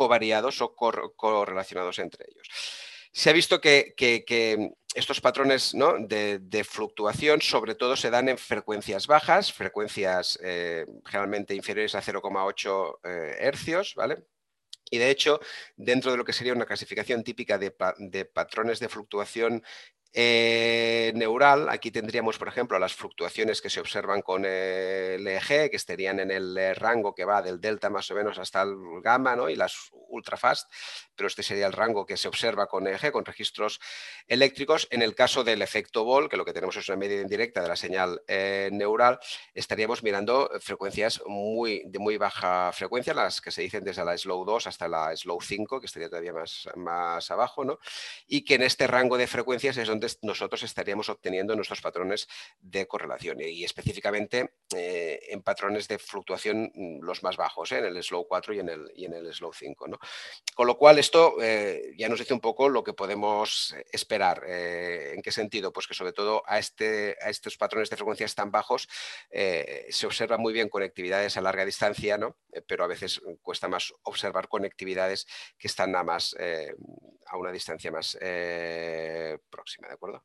[0.00, 2.48] covariados o correlacionados entre ellos.
[3.12, 3.94] Se ha visto que,
[4.94, 5.74] estos patrones
[6.08, 12.98] de, fluctuación sobre todo se dan en frecuencias bajas, frecuencias eh, generalmente inferiores a 0,8
[13.04, 14.24] eh, hercios, ¿vale?
[14.90, 15.38] Y de hecho,
[15.76, 19.62] dentro de lo que sería una clasificación típica de, de patrones de fluctuación
[20.12, 25.76] eh, neural, aquí tendríamos, por ejemplo, las fluctuaciones que se observan con el EEG, que
[25.76, 29.36] estarían en el eh, rango que va del delta más o menos hasta el gamma,
[29.36, 29.48] ¿no?
[29.48, 30.70] y las ultrafast,
[31.14, 33.80] pero este sería el rango que se observa con EEG, con registros
[34.26, 34.88] eléctricos.
[34.90, 37.68] En el caso del efecto Ball, que lo que tenemos es una medida indirecta de
[37.68, 39.20] la señal eh, neural,
[39.54, 44.44] estaríamos mirando frecuencias muy, de muy baja frecuencia, las que se dicen desde la slow
[44.44, 47.78] 2 hasta la slow 5, que estaría todavía más, más abajo, ¿no?
[48.26, 52.86] y que en este rango de frecuencias es donde nosotros estaríamos obteniendo nuestros patrones de
[52.86, 57.78] correlación y específicamente eh, en patrones de fluctuación mm, los más bajos, ¿eh?
[57.78, 59.88] en el slow 4 y en el, y en el slow 5.
[59.88, 59.98] ¿no?
[60.54, 64.42] Con lo cual esto eh, ya nos dice un poco lo que podemos esperar.
[64.50, 65.72] ¿En qué sentido?
[65.72, 68.88] Pues que sobre todo a, este, a estos patrones de frecuencias tan bajos
[69.30, 72.36] se observa muy bien conectividades a larga distancia, ¿no?
[72.66, 75.26] pero a veces cuesta más observar conectividades
[75.58, 76.36] que están a, más,
[77.26, 78.16] a una distancia más
[79.50, 79.88] próxima.
[79.90, 80.22] ¿De acuerdo?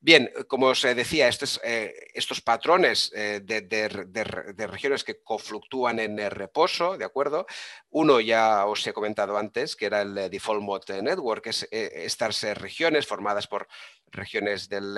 [0.00, 6.30] Bien, como os decía, estos, eh, estos patrones eh, de, regiones que confluctúan en el
[6.30, 7.46] reposo, ¿de acuerdo?
[7.90, 12.42] Uno ya os he comentado antes, que era el Default Mode Network, es eh, estas
[12.56, 13.66] regiones formadas por
[14.12, 14.94] regiones del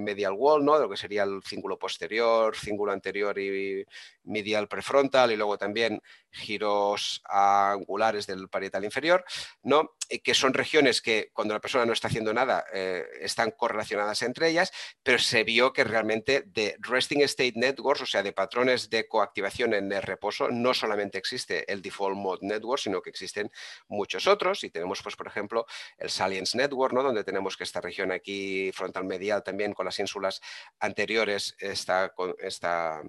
[0.00, 0.76] medial wall, ¿no?
[0.76, 3.84] De lo que sería el cíngulo posterior, cíngulo anterior y,
[4.24, 9.24] medial prefrontal y luego también giros angulares del parietal inferior,
[9.62, 9.92] ¿no?
[10.22, 14.48] que son regiones que cuando la persona no está haciendo nada eh, están correlacionadas entre
[14.48, 19.08] ellas, pero se vio que realmente de resting state networks, o sea, de patrones de
[19.08, 23.50] coactivación en el reposo, no solamente existe el default mode network, sino que existen
[23.88, 25.66] muchos otros y tenemos, pues, por ejemplo,
[25.98, 27.02] el salience network, ¿no?
[27.02, 30.40] donde tenemos que esta región aquí frontal medial también con las ínsulas
[30.78, 33.02] anteriores está, está,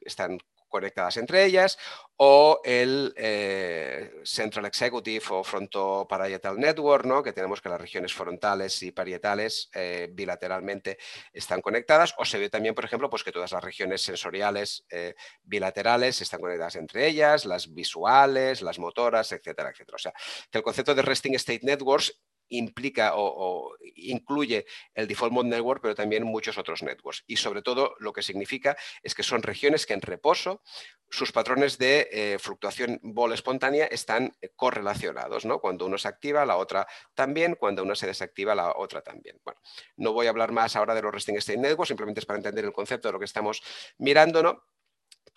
[0.00, 0.38] están
[0.68, 1.78] conectadas entre ellas,
[2.16, 7.22] o el eh, Central Executive o Frontoparietal Network, ¿no?
[7.22, 10.98] que tenemos que las regiones frontales y parietales eh, bilateralmente
[11.32, 15.14] están conectadas, o se ve también, por ejemplo, pues que todas las regiones sensoriales eh,
[15.42, 19.96] bilaterales están conectadas entre ellas, las visuales, las motoras, etcétera, etcétera.
[19.96, 20.12] O sea,
[20.50, 25.94] que el concepto de Resting State Networks implica o, incluye el Default Mode Network, pero
[25.94, 27.24] también muchos otros networks.
[27.26, 30.62] Y sobre todo lo que significa es que son regiones que en reposo
[31.08, 35.44] sus patrones de eh, fluctuación bol espontánea están eh, correlacionados.
[35.44, 35.60] ¿no?
[35.60, 37.54] Cuando uno se activa, la otra también.
[37.54, 39.40] Cuando uno se desactiva, la otra también.
[39.44, 39.60] Bueno,
[39.96, 42.64] no voy a hablar más ahora de los Resting State Networks, simplemente es para entender
[42.64, 43.62] el concepto de lo que estamos
[43.98, 44.64] mirando, ¿no?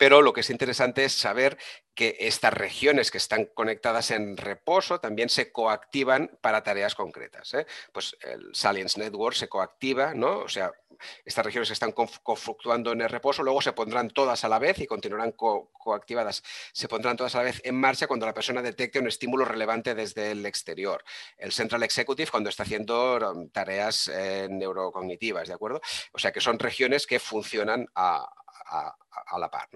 [0.00, 1.58] Pero lo que es interesante es saber
[1.94, 7.52] que estas regiones que están conectadas en reposo también se coactivan para tareas concretas.
[7.52, 7.66] ¿eh?
[7.92, 10.38] Pues el Salience Network se coactiva, ¿no?
[10.38, 10.72] O sea,
[11.22, 14.78] estas regiones que están fluctuando en el reposo, luego se pondrán todas a la vez
[14.78, 16.42] y continuarán coactivadas.
[16.72, 19.94] Se pondrán todas a la vez en marcha cuando la persona detecte un estímulo relevante
[19.94, 21.04] desde el exterior.
[21.36, 25.82] El Central Executive cuando está haciendo um, tareas eh, neurocognitivas, ¿de acuerdo?
[26.12, 28.26] O sea que son regiones que funcionan a,
[28.70, 29.68] a, la par.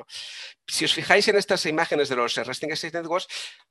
[0.66, 3.26] Si os fijáis en estas imágenes de los Resting State Networks,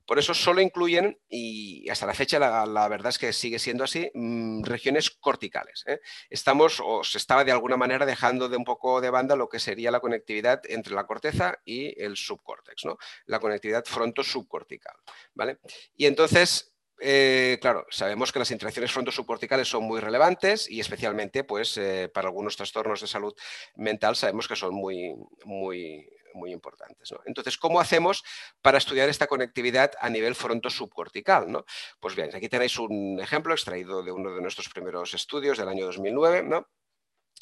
[0.05, 4.11] por eso solo incluyen, y hasta la fecha la, verdad es que sigue siendo así,
[4.13, 5.83] mm, regiones corticales.
[5.87, 5.99] ¿eh?
[6.29, 9.59] Estamos, o se estaba de alguna manera dejando de un poco de banda lo que
[9.59, 12.97] sería la conectividad entre la corteza y el subcórtex, ¿no?
[13.25, 14.95] la conectividad fronto-subcortical.
[15.33, 15.59] ¿vale?
[15.95, 16.72] Y entonces
[17.05, 22.29] eh, claro, sabemos que las interacciones fronto-subcorticales son muy relevantes y especialmente pues, eh, para
[22.29, 23.33] algunos trastornos de salud
[23.75, 25.13] mental sabemos que son muy,
[25.43, 27.13] muy, muy importantes.
[27.25, 28.23] Entonces, ¿cómo hacemos
[28.61, 31.51] para estudiar esta conectividad a nivel fronto-subcortical?
[31.51, 31.65] ¿no?
[31.99, 35.85] Pues bien, aquí tenéis un ejemplo extraído de uno de nuestros primeros estudios del año
[35.85, 36.69] 2009, ¿no?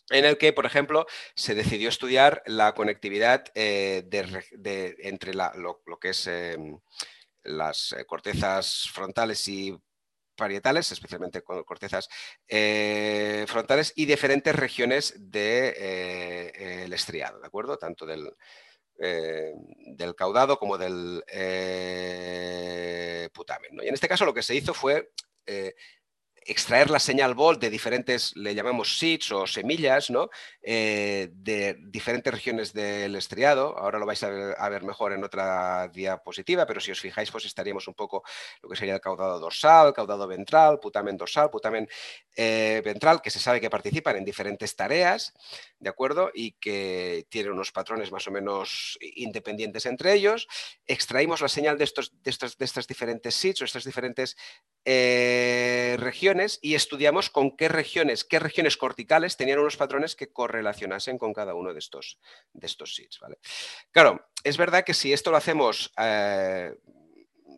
[0.09, 4.03] en el que, por ejemplo, se decidió estudiar la conectividad eh,
[4.99, 6.79] entre lo, que es em,
[7.43, 9.77] las eh, cortezas frontales y
[10.35, 12.09] parietales, especialmente con cortezas
[12.47, 17.77] eh, frontales y diferentes regiones del de, eh, estriado, ¿de acuerdo?
[17.77, 18.31] Tanto del,
[18.97, 21.23] del caudado como del
[23.33, 23.71] putamen.
[23.83, 25.11] Y en este caso lo que se hizo fue
[26.43, 30.29] extraer la señal volt de diferentes, le llamamos seeds o semillas, ¿no?
[30.63, 33.77] Eh, de diferentes regiones del estriado.
[33.77, 37.87] Ahora lo vais a ver, mejor en otra diapositiva, pero si os fijáis, pues estaríamos
[37.87, 38.23] un poco
[38.63, 41.87] lo que sería el caudado dorsal, caudado ventral, putamen dorsal, putamen
[42.35, 45.33] eh, ventral, que se sabe que participan en diferentes tareas,
[45.77, 46.31] ¿de acuerdo?
[46.33, 50.47] Y que tienen unos patrones más o menos independientes entre ellos.
[50.87, 54.35] Extraímos la señal de, estos, de, estos, de estas diferentes seeds o estas diferentes
[54.85, 56.30] eh, regiones
[56.61, 61.53] y estudiamos con qué regiones, qué regiones corticales tenían unos patrones que correlacionasen con cada
[61.53, 62.19] uno de estos,
[62.53, 63.01] de estos.
[63.21, 63.37] ¿vale?
[63.91, 66.73] Claro, es verdad que si esto lo hacemos eh,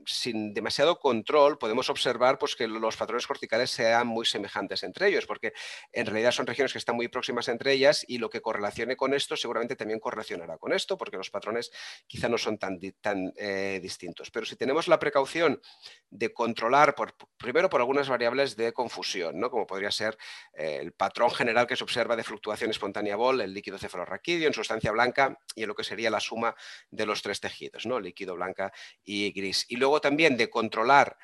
[0.05, 5.25] sin demasiado control podemos observar pues, que los patrones corticales sean muy semejantes entre ellos,
[5.25, 5.53] porque
[5.91, 9.13] en realidad son regiones que están muy próximas entre ellas y lo que correlacione con
[9.13, 11.71] esto seguramente también correlacionará con esto, porque los patrones
[12.07, 14.31] quizá no son tan, tan eh, distintos.
[14.31, 15.61] Pero si tenemos la precaución
[16.09, 19.49] de controlar, por, primero por algunas variables de confusión, ¿no?
[19.49, 20.17] como podría ser
[20.53, 24.53] eh, el patrón general que se observa de fluctuación espontánea BOL, el líquido cefalorraquídeo en
[24.53, 26.55] sustancia blanca y en lo que sería la suma
[26.89, 27.99] de los tres tejidos, ¿no?
[27.99, 28.71] líquido blanca
[29.03, 29.65] y gris.
[29.69, 31.17] Y luego también de controlar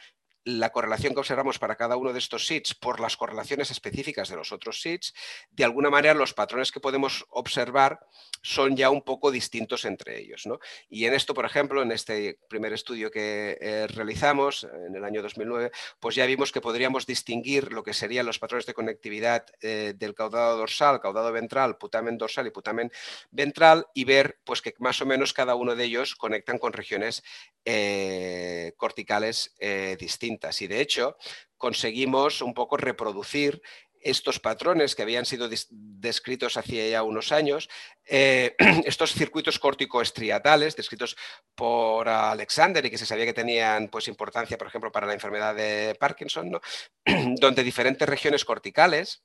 [0.46, 4.36] la correlación que observamos para cada uno de estos SIDS por las correlaciones específicas de
[4.36, 5.14] los otros SIDS,
[5.52, 8.00] de alguna manera los patrones que podemos observar
[8.42, 10.48] son ya un poco distintos entre ellos.
[10.90, 15.22] Y en esto, por ejemplo, en este primer estudio que eh, realizamos en el año
[15.22, 19.94] 2009, pues ya vimos que podríamos distinguir lo que serían los patrones de conectividad eh,
[19.96, 22.92] del caudado dorsal, caudado ventral, putamen dorsal y putamen
[23.32, 27.24] ventral y ver pues, que más o menos cada uno de ellos conectan con regiones
[27.66, 29.54] eh, corticales
[30.00, 30.29] distintas.
[30.62, 31.18] Y de hecho,
[31.58, 33.62] conseguimos un poco reproducir
[34.02, 37.70] estos patrones que habían sido descritos hacía ya unos años,
[38.06, 41.18] eh, estos circuitos córtico-estriatales descritos
[41.56, 45.56] por Alexander y que se sabía que tenían pues, importancia, por ejemplo, para la enfermedad
[45.56, 46.60] de Parkinson,
[47.40, 49.24] donde diferentes regiones corticales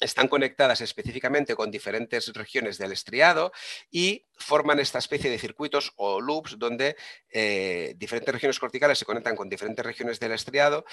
[0.00, 3.52] están conectadas específicamente con diferentes regiones del estriado
[3.90, 6.96] y forman esta especie de circuitos o loops donde
[7.30, 10.84] eh, diferentes regiones corticales se conectan con diferentes regiones del estriado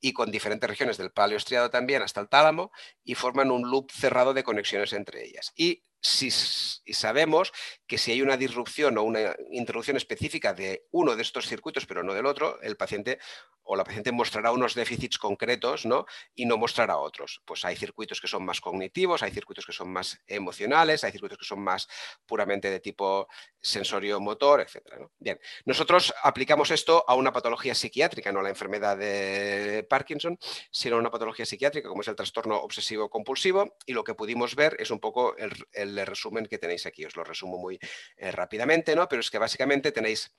[0.00, 2.72] y con diferentes regiones del paleoestriado también hasta el tálamo
[3.04, 5.52] y forman un loop cerrado de conexiones entre ellas.
[5.56, 7.52] Y si sabemos
[7.86, 12.02] que si hay una disrupción o una interrupción específica de uno de estos circuitos, pero
[12.02, 13.18] no del otro, el paciente
[13.64, 16.04] o la paciente mostrará unos déficits concretos ¿no?
[16.34, 17.40] y no mostrará otros.
[17.44, 21.38] Pues hay circuitos que son más cognitivos, hay circuitos que son más emocionales, hay circuitos
[21.38, 21.88] que son más
[22.26, 23.28] puramente de tipo
[23.60, 25.06] sensorio-motor, etc.
[25.18, 30.38] Bien, nosotros aplicamos esto a una patología psiquiátrica, no a la enfermedad de Parkinson,
[30.70, 34.76] sino a una patología psiquiátrica como es el trastorno obsesivo-compulsivo y lo que pudimos ver
[34.80, 37.04] es un poco el resumen que tenéis aquí.
[37.04, 37.78] Os lo resumo muy
[38.16, 39.08] eh, rápidamente, ¿no?
[39.08, 40.32] Pero es que básicamente tenéis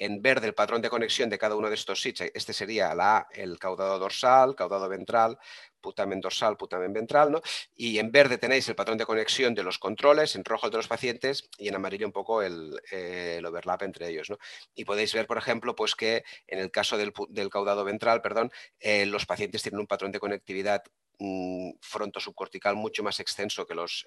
[0.00, 2.22] en verde el patrón de conexión de cada uno de estos sits.
[2.34, 5.38] Este sería la el caudado dorsal, caudado ventral,
[5.80, 7.42] putamen dorsal, putamen ventral, ¿no?
[7.76, 10.78] Y en verde tenéis el patrón de conexión de los controles, en rojo el de
[10.78, 14.38] los pacientes y en amarillo un poco el, eh, overlap entre ellos, ¿no?
[14.74, 17.12] Y podéis ver, por ejemplo, pues que en el caso del,
[17.50, 20.82] caudado ventral, perdón, eh, los pacientes tienen un patrón de conectividad
[21.20, 24.04] mm, fronto subcortical mucho más extenso que los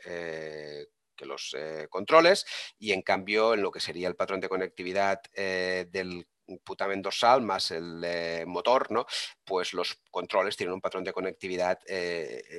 [1.16, 2.46] que los eh, controles
[2.78, 6.28] y en cambio en lo que sería el patrón de conectividad eh, del
[6.64, 9.06] putamen dorsal más el eh, motor, ¿no?
[9.44, 11.80] pues los controles tienen un patrón de conectividad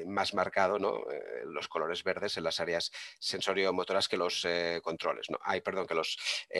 [0.06, 1.02] más marcado, ¿no?
[1.44, 4.46] los colores verdes en las áreas sensorio-motoras que los
[4.82, 5.38] controles, ¿no?
[5.42, 6.18] Ay, perdón, que los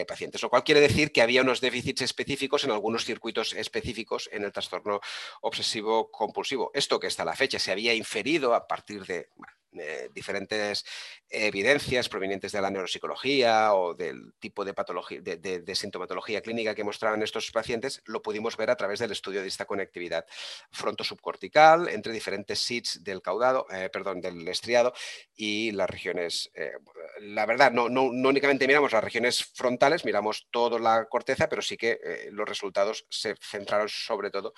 [0.08, 0.42] pacientes.
[0.42, 4.52] Lo cual quiere decir que había unos déficits específicos en algunos circuitos específicos en el
[4.52, 5.00] trastorno
[5.42, 6.70] obsesivo compulsivo.
[6.74, 9.28] Esto que hasta la fecha se había inferido a partir de
[9.76, 10.84] eh, diferentes
[11.28, 17.22] evidencias provenientes de la neuropsicología o del tipo de, patología, de, sintomatología clínica que mostraban
[17.22, 20.26] estos pacientes, lo pudimos ver a través del estudio de esta conectividad
[20.70, 24.92] frontosubcortical entre diferentes sits del caudado, eh, perdón, del estriado
[25.34, 26.50] y las regiones.
[26.54, 26.72] Eh,
[27.20, 31.76] la verdad, no, no, únicamente miramos las regiones frontales, miramos toda la corteza, pero sí
[31.76, 34.54] que los resultados se centraron sobre todo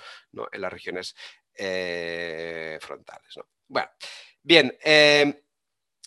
[0.53, 1.15] en las regiones
[2.81, 3.39] frontales.
[3.69, 3.89] Bueno,
[4.47, 5.35] Bien, em,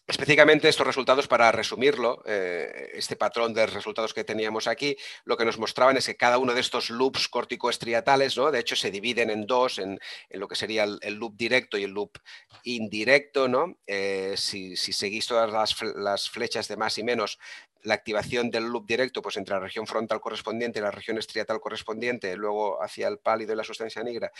[0.07, 5.43] específicamente estos resultados, para resumirlo, eh, este patrón de resultados que teníamos aquí, lo que
[5.43, 8.49] nos mostraban es que cada uno de estos loops corticoestriatales, ¿no?
[8.49, 9.99] de hecho, se dividen en dos, en,
[10.29, 12.17] lo que sería el, loop directo y el loop
[12.63, 13.49] indirecto.
[13.49, 13.77] ¿no?
[13.85, 17.39] Eh, si, seguís todas las, flechas de más y menos,
[17.81, 21.59] la activación del loop directo, pues entre la región frontal correspondiente y la región estriatal
[21.59, 24.31] correspondiente, luego hacia el pálido y la sustancia negra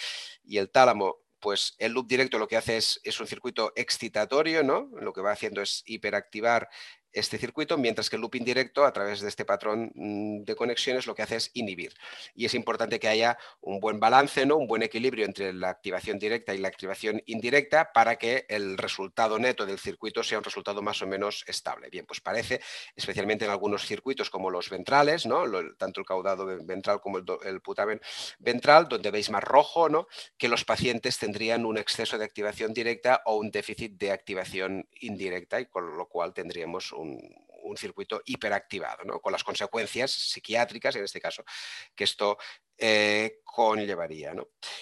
[0.45, 4.63] y el tálamo, pues el loop directo lo que hace es, es, un circuito excitatorio,
[4.63, 4.89] ¿no?
[4.99, 6.69] Lo que va haciendo es hiperactivar
[7.13, 11.07] este circuito, mientras que el loop indirecto, a través de este patrón mm, de conexiones,
[11.07, 11.93] lo que hace es inhibir.
[12.35, 14.57] Y es importante que haya un buen balance, ¿no?
[14.57, 19.39] un buen equilibrio entre la activación directa y la activación indirecta para que el resultado
[19.39, 21.89] neto del circuito sea un resultado más o menos estable.
[21.89, 22.61] Bien, pues parece,
[22.95, 25.43] especialmente en algunos circuitos como los ventrales, ¿no?
[25.77, 28.01] tanto el caudado ventral como el, el putamen
[28.39, 30.07] ventral, donde veis más rojo, ¿no?
[30.37, 35.59] que los pacientes tendrían un exceso de activación directa o un déficit de activación indirecta
[35.59, 39.19] y con lo cual tendríamos un, circuito hiperactivado, ¿no?
[39.19, 41.43] con las consecuencias psiquiátricas, en este caso,
[41.95, 42.39] que esto
[42.79, 44.33] eh, conllevaría.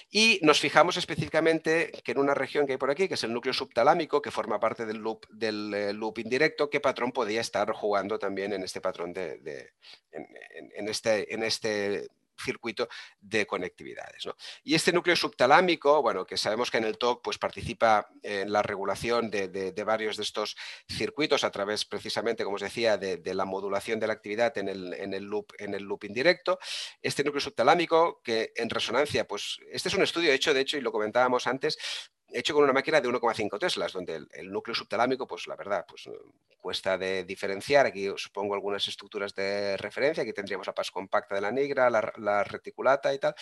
[0.10, 3.34] Y nos fijamos específicamente que en una región que hay por aquí, que es el
[3.34, 7.72] núcleo subtalámico, que forma parte del loop, del eh, loop indirecto, qué patrón podía estar
[7.74, 9.74] jugando también en este patrón de,
[10.12, 12.08] en, este, en este
[12.40, 12.88] circuito
[13.20, 14.28] de conectividades.
[14.64, 18.62] Y este núcleo subtalámico, bueno, que sabemos que en el TOC pues, participa en la
[18.62, 20.56] regulación de, varios de estos
[20.88, 24.94] circuitos a través precisamente, como os decía, de, la modulación de la actividad en el,
[24.94, 26.60] en el, loop, en el loop indirecto.
[27.02, 30.82] Este núcleo subtalámico que en resonancia, pues este es un estudio hecho, de hecho, y
[30.82, 31.78] lo comentábamos antes,
[32.32, 36.10] hecho con una máquina de 1,5 teslas, donde el, núcleo subtalámico, pues la verdad, pues
[36.60, 37.86] cuesta de diferenciar.
[37.86, 40.24] Aquí os pongo algunas estructuras de referencia.
[40.24, 43.36] Aquí tendríamos la paz compacta de la negra, la, la reticulata y tal.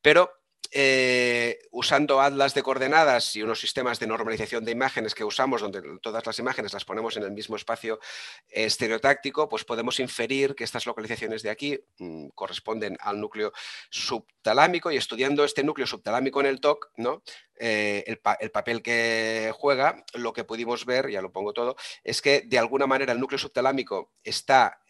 [0.00, 5.60] Pero eh, usando atlas de coordenadas y unos sistemas de normalización de imágenes que usamos,
[5.60, 8.00] donde todas las imágenes las ponemos en el mismo espacio
[8.48, 13.52] estereotáctico, pues podemos inferir que estas localizaciones de aquí mm, corresponden al núcleo
[13.90, 17.22] subtalámico y estudiando este núcleo subtalámico en el TOC, ¿no?
[17.58, 22.42] Eh, el, papel que juega, lo que pudimos ver, ya lo pongo todo, es que
[22.46, 24.80] de alguna manera el núcleo subtalámico está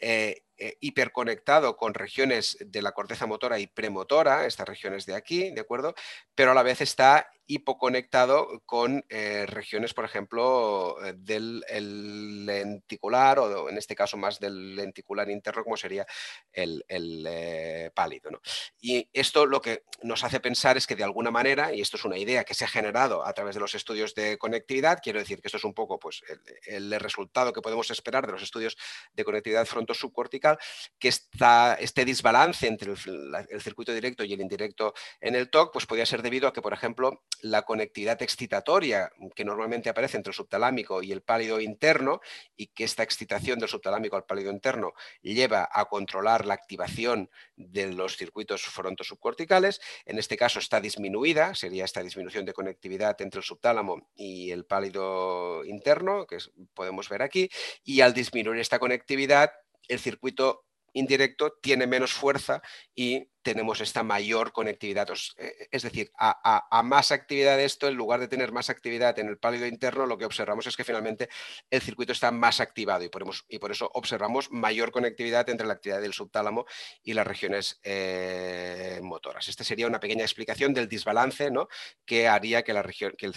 [0.65, 5.61] eh, hiperconectado con regiones de la corteza motora y premotora, estas regiones de aquí, ¿de
[5.61, 5.93] acuerdo?
[6.37, 11.61] Pero a la vez está hipoconectado con eh, regiones, por ejemplo, eh, del
[12.47, 16.07] lenticular o en este caso más del lenticular interno, como sería
[16.53, 18.31] el, eh, pálido.
[18.81, 22.05] Y esto lo que nos hace pensar es que de alguna manera, y esto es
[22.05, 25.41] una idea que se ha generado a través de los estudios de conectividad, quiero decir
[25.41, 26.23] que esto es un poco pues,
[26.67, 28.77] el, resultado que podemos esperar de los estudios
[29.13, 30.59] de conectividad fronto-subcortical,
[30.99, 35.87] que está, este desbalance entre el, circuito directo y el indirecto en el TOC, pues
[35.87, 40.35] podría ser debido a que, por ejemplo, la conectividad excitatoria que normalmente aparece entre el
[40.35, 42.21] subtalámico y el pálido interno
[42.57, 47.93] y que esta excitación del subtalámico al pálido interno lleva a controlar la activación de
[47.93, 49.81] los circuitos frontosubcorticales.
[50.05, 54.65] En este caso está disminuida, sería esta disminución de conectividad entre el subtálamo y el
[54.65, 56.39] pálido interno, que
[56.75, 57.51] podemos ver aquí,
[57.83, 59.53] y al disminuir esta conectividad,
[59.89, 62.63] el circuito indirecto tiene menos fuerza
[62.95, 65.09] y tenemos esta mayor conectividad.
[65.37, 69.29] Eh, es decir, a, más actividad de esto, en lugar de tener más actividad en
[69.29, 71.29] el pálido interno, lo que observamos es que finalmente
[71.71, 76.13] el circuito está más activado y por, eso observamos mayor conectividad entre la actividad del
[76.13, 76.67] subtálamo
[77.03, 79.49] y las regiones eh, motoras.
[79.49, 81.69] Esta sería una pequeña explicación del desbalance ¿no?
[82.05, 82.73] que haría que,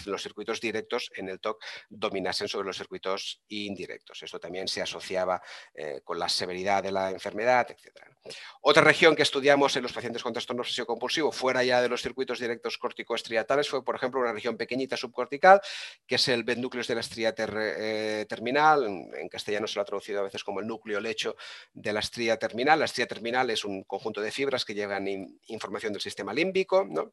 [0.06, 4.22] los circuitos directos en el TOC dominasen sobre los circuitos indirectos.
[4.22, 5.42] Esto también se asociaba
[5.74, 8.15] eh, con la severidad de la enfermedad, etc.
[8.60, 12.02] Otra región que estudiamos en los pacientes con trastorno obsesivo compulsivo, fuera ya de los
[12.02, 15.60] circuitos directos corticoestriatales, fue, por ejemplo, una región pequeñita subcortical,
[16.06, 18.84] que es el núcleos de la estría eh, terminal.
[18.84, 21.36] En, castellano se lo ha traducido a veces como el núcleo lecho
[21.72, 22.78] de la estría terminal.
[22.78, 25.06] La estría terminal es un conjunto de fibras que llevan
[25.48, 27.12] información del sistema límbico, ¿no?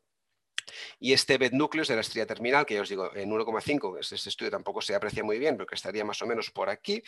[1.00, 4.30] Y este bed núcleos de la estría terminal, que ya os digo, en 1,5, este
[4.30, 7.04] estudio tampoco se aprecia muy bien, pero que estaría más o menos por aquí,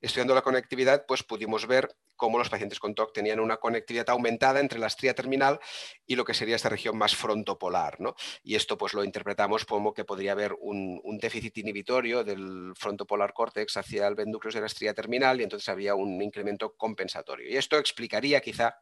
[0.00, 4.60] estudiando la conectividad, pues pudimos ver cómo los pacientes con TOC tenían una conectividad aumentada
[4.60, 5.58] entre la estría terminal
[6.06, 7.98] y lo que sería esta región más frontopolar.
[7.98, 8.14] ¿no?
[8.42, 13.78] Y esto pues lo interpretamos como que podría haber un, déficit inhibitorio del frontopolar córtex
[13.78, 17.48] hacia el núcleos de la estría terminal y entonces había un incremento compensatorio.
[17.48, 18.78] Y esto explicaría quizá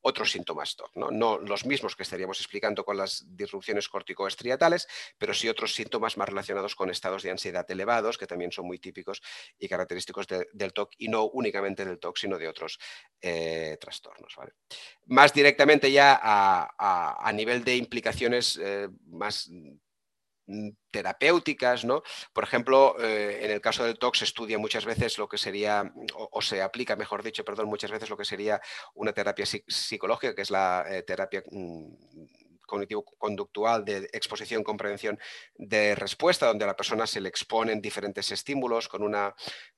[0.00, 1.10] otros síntomas TOC, ¿no?
[1.12, 6.28] no los mismos que estaríamos explicando con las disrupciones corticoestriatales, pero sí otros síntomas más
[6.28, 9.22] relacionados con estados de ansiedad elevados, que también son muy típicos
[9.58, 12.78] y característicos del TOC, y no únicamente del TOC, sino de otros
[13.20, 14.34] eh, trastornos.
[15.06, 19.48] Más directamente ya a, nivel de implicaciones eh, más
[20.46, 22.02] mm, terapéuticas, ¿no?
[22.32, 25.92] Por ejemplo, eh, en el caso del TOC se estudia muchas veces lo que sería,
[26.14, 28.60] o, se aplica, mejor dicho, perdón, muchas veces lo que sería
[28.94, 32.39] una terapia psicológica, que es la terapia mm,
[32.70, 35.18] cognitivo-conductual de exposición con prevención
[35.56, 39.34] de respuesta, donde a la persona se le exponen diferentes estímulos con una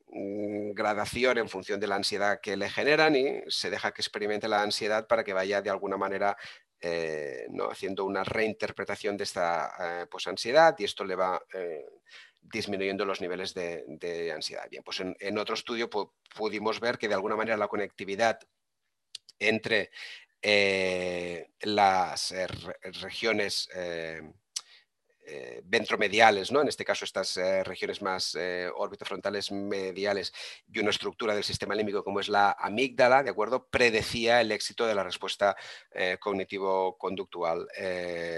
[0.09, 4.49] mm, gradación en función de la ansiedad que le generan y se deja que experimente
[4.49, 6.37] la ansiedad para que vaya de alguna manera
[6.85, 7.71] eh, ¿no?
[7.71, 11.87] haciendo una reinterpretación de esta eh, pues, ansiedad y esto le va eh,
[12.43, 14.69] disminuyendo los niveles de, ansiedad.
[14.69, 18.41] Bien, pues en, otro estudio pudimos ver que de alguna manera la conectividad
[19.39, 19.91] entre
[20.45, 22.49] eh, las eh,
[23.01, 24.21] regiones eh,
[25.65, 26.61] ventromediales, ¿no?
[26.61, 28.37] en este caso estas regiones más
[28.75, 30.35] orbitofrontales mediales
[30.71, 33.69] y una estructura del sistema límbico como es la amígdala, ¿de acuerdo?
[33.69, 35.57] Predecía el éxito de la respuesta
[36.21, 37.67] cognitivo-conductual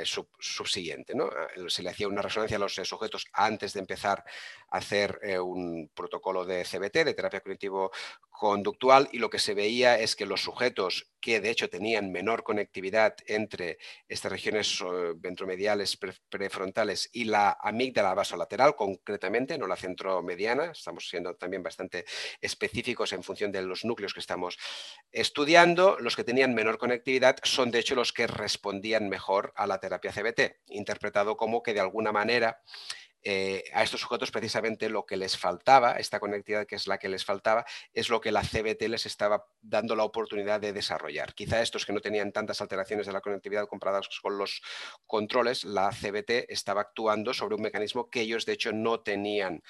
[0.04, 1.14] subsiguiente.
[1.16, 1.30] ¿no?
[1.68, 4.22] Se le hacía una resonancia a los sujetos antes de empezar
[4.68, 7.90] a hacer un protocolo de CBT, de terapia cognitivo
[8.34, 12.42] conductual y lo que se veía es que los sujetos que de hecho tenían menor
[12.42, 13.78] conectividad entre
[14.08, 14.82] estas regiones
[15.16, 15.96] ventromediales
[16.28, 22.06] prefrontales y la amígdala vasolateral concretamente, no la centromediana, estamos siendo también bastante
[22.40, 24.58] específicos en función de los núcleos que estamos
[25.12, 29.78] estudiando, los que tenían menor conectividad son de hecho los que respondían mejor a la
[29.78, 32.60] terapia CBT, interpretado como que de alguna manera
[33.26, 37.08] eh, a estos sujetos precisamente lo que les faltaba, esta conectividad que es la que
[37.08, 37.64] les faltaba,
[37.94, 41.34] es lo que la CBT les estaba dando la oportunidad de desarrollar.
[41.34, 44.62] Quizá estos que no tenían tantas alteraciones de la conectividad comparadas con los
[45.06, 49.62] controles, la CBT estaba actuando sobre un mecanismo que ellos de hecho no tenían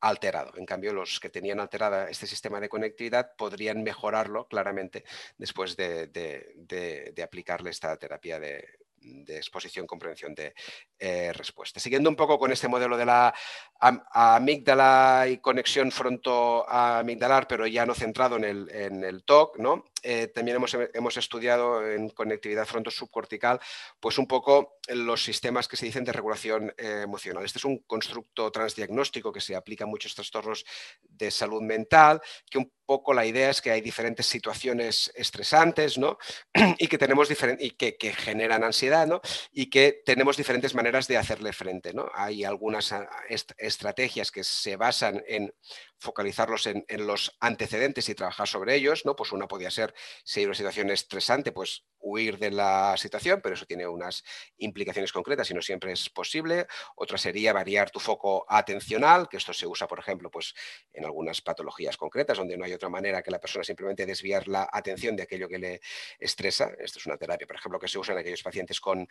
[0.00, 0.56] alterado.
[0.56, 5.04] En cambio, los que tenían alterada este sistema de conectividad podrían mejorarlo claramente
[5.36, 8.64] después de aplicarle esta terapia de,
[9.02, 10.54] de exposición, comprensión de
[10.98, 11.80] eh, respuesta.
[11.80, 13.34] Siguiendo un poco con este modelo de la
[13.78, 19.84] amígdala y conexión fronto-amigdalar, pero ya no centrado en el, en el TOC, ¿no?
[20.02, 23.60] Eh, también hemos, hemos, estudiado en conectividad fronto-subcortical,
[24.00, 27.44] pues un poco los sistemas que se dicen de regulación eh, emocional.
[27.44, 30.64] Este es un constructo transdiagnóstico que se aplica a muchos trastornos
[31.02, 36.18] de salud mental, que un poco la idea es que hay diferentes situaciones estresantes, ¿no?
[36.78, 37.28] y que tenemos
[37.58, 39.20] y que, generan ansiedad, ¿no?
[39.52, 42.10] Y que tenemos diferentes maneras de hacerle frente, ¿no?
[42.14, 43.08] Hay algunas ah,
[43.56, 45.54] estrategias que se basan en
[45.98, 49.14] focalizarlos en, los antecedentes y trabajar sobre ellos, ¿no?
[49.16, 49.91] Pues una podría ser,
[50.24, 54.24] si hay una situación estresante, pues huir de la situación, pero eso tiene unas
[54.58, 56.66] implicaciones concretas y no siempre es posible.
[56.96, 60.54] Otra sería variar tu foco atencional, que esto se usa, por ejemplo, pues
[60.92, 64.68] en algunas patologías concretas, donde no hay otra manera que la persona simplemente desviar la
[64.70, 65.80] atención de aquello que le
[66.18, 66.72] estresa.
[66.78, 69.08] Esto es una terapia, por ejemplo, que se usa en aquellos pacientes con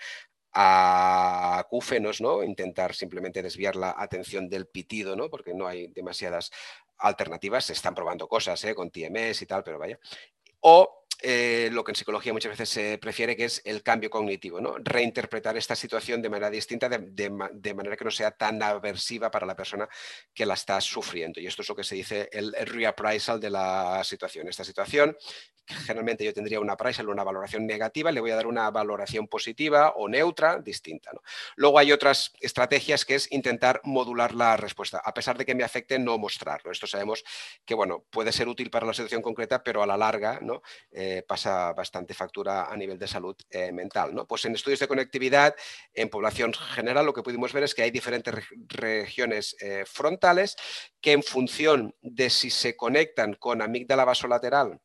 [0.53, 2.43] acúfenos, ¿no?
[2.43, 5.29] Intentar simplemente desviar la atención del pitido, ¿no?
[5.29, 6.51] Porque no hay demasiadas
[6.97, 8.75] alternativas, se están probando cosas ¿eh?
[8.75, 9.99] con TMS y tal, pero vaya.
[10.63, 14.59] O eh, lo que en psicología muchas veces se prefiere, que es el cambio cognitivo,
[14.59, 14.75] ¿no?
[14.79, 19.55] reinterpretar esta situación de manera distinta, de, manera que no sea tan aversiva para la
[19.55, 19.87] persona
[20.33, 21.39] que la está sufriendo.
[21.39, 24.47] Y esto es lo que se dice el, reappraisal de la situación.
[24.47, 25.15] Esta situación,
[25.65, 29.93] generalmente yo tendría una appraisal, una valoración negativa, le voy a dar una valoración positiva
[29.97, 31.11] o neutra distinta.
[31.55, 35.63] Luego hay otras estrategias que es intentar modular la respuesta, a pesar de que me
[35.63, 36.71] afecte no mostrarlo.
[36.71, 37.23] Esto sabemos
[37.65, 40.61] que bueno, puede ser útil para la situación concreta, pero a la larga ¿no?
[40.91, 44.15] Eh, eh, pasa bastante factura a nivel de salud eh, mental.
[44.15, 44.25] ¿no?
[44.25, 45.53] Pues en estudios de conectividad,
[45.93, 48.33] en población general, lo que pudimos ver es que hay diferentes
[48.67, 50.55] regiones eh, frontales
[51.01, 54.79] que en función de si se conectan con amígdala vasolateral,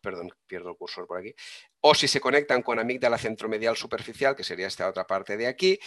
[0.00, 1.34] perdón, pierdo el cursor por aquí,
[1.80, 5.78] o si se conectan con amígdala centromedial superficial, que sería esta otra parte de aquí,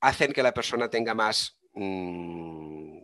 [0.00, 1.58] hacen que la persona tenga más...
[1.74, 2.95] Mm,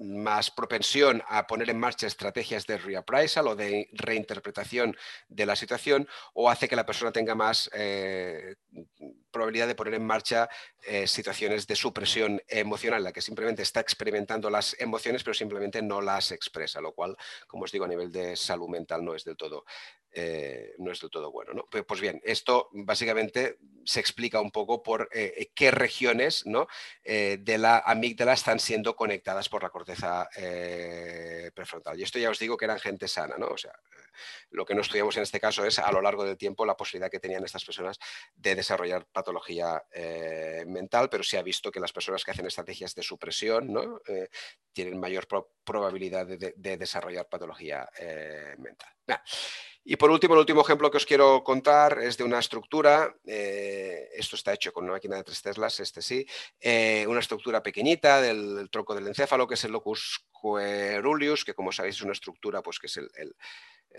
[0.00, 4.96] más propensión a poner en marcha estrategias de reappraisal o de reinterpretación
[5.28, 8.56] de la situación o hace que la persona tenga más eh,
[9.30, 10.48] probabilidad de poner en marcha
[10.86, 16.00] eh, situaciones de supresión emocional, la que simplemente está experimentando las emociones pero simplemente no
[16.00, 19.36] las expresa, lo cual, como os digo, a nivel de salud mental no es del
[19.36, 19.64] todo
[20.12, 21.52] eh, no es del todo bueno.
[21.52, 21.66] ¿no?
[21.70, 26.66] Pues, pues bien, esto básicamente se explica un poco por eh, eh, qué regiones ¿no?
[27.04, 30.28] de la amígdala están siendo conectadas por la corteza
[31.54, 31.98] prefrontal.
[31.98, 33.48] Y esto ya os digo que eran gente sana, ¿no?
[33.48, 33.72] O sea,
[34.50, 37.10] lo que no estudiamos en este caso es a lo largo del tiempo la posibilidad
[37.10, 37.98] que tenían estas personas
[38.34, 39.82] de desarrollar patología
[40.66, 44.00] mental, pero se ha visto que las personas que hacen estrategias de supresión
[44.72, 45.26] tienen mayor
[45.64, 47.88] probabilidad de, desarrollar patología
[48.58, 48.90] mental.
[49.84, 54.08] Y por último, el último ejemplo que os quiero contar es de una estructura, eh,
[54.14, 56.26] esto está hecho con una máquina de tres teslas, este sí,
[56.60, 61.72] eh, una estructura pequeñita del, tronco del encéfalo, que es el locus coeruleus, que como
[61.72, 63.34] sabéis es una estructura pues, que es el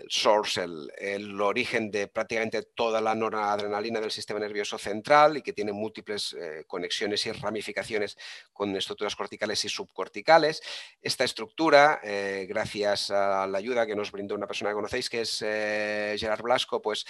[0.08, 5.72] source, el, origen de prácticamente toda la noradrenalina del sistema nervioso central y que tiene
[5.72, 8.16] múltiples eh, conexiones y ramificaciones
[8.52, 10.62] con estructuras corticales y subcorticales.
[11.00, 15.22] Esta estructura, eh, gracias a la ayuda que nos brindó una persona que conocéis, que
[15.22, 17.06] es eh, Gerard Blasco, pues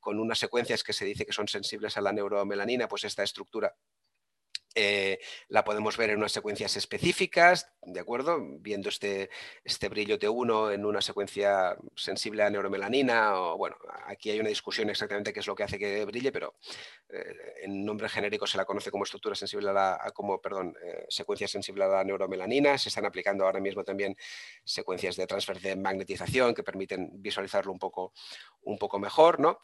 [0.00, 3.74] con unas secuencias que se dice que son sensibles a la neuromelanina, pues esta estructura
[4.74, 5.18] eh,
[5.48, 8.38] la podemos ver en unas secuencias específicas, ¿de acuerdo?
[8.60, 9.30] Viendo este,
[9.64, 14.88] este brillo T1 en una secuencia sensible a neuromelanina, o bueno, aquí hay una discusión
[14.88, 16.54] exactamente qué es lo que hace que brille, pero
[17.08, 21.06] eh, en nombre genérico se la conoce como estructura sensible a la, como, perdón, eh,
[21.08, 22.78] secuencia sensible a la neuromelanina.
[22.78, 24.16] Se están aplicando ahora mismo también
[24.64, 28.12] secuencias de transfer de magnetización que permiten visualizarlo un poco,
[28.62, 29.58] un poco mejor, ¿no?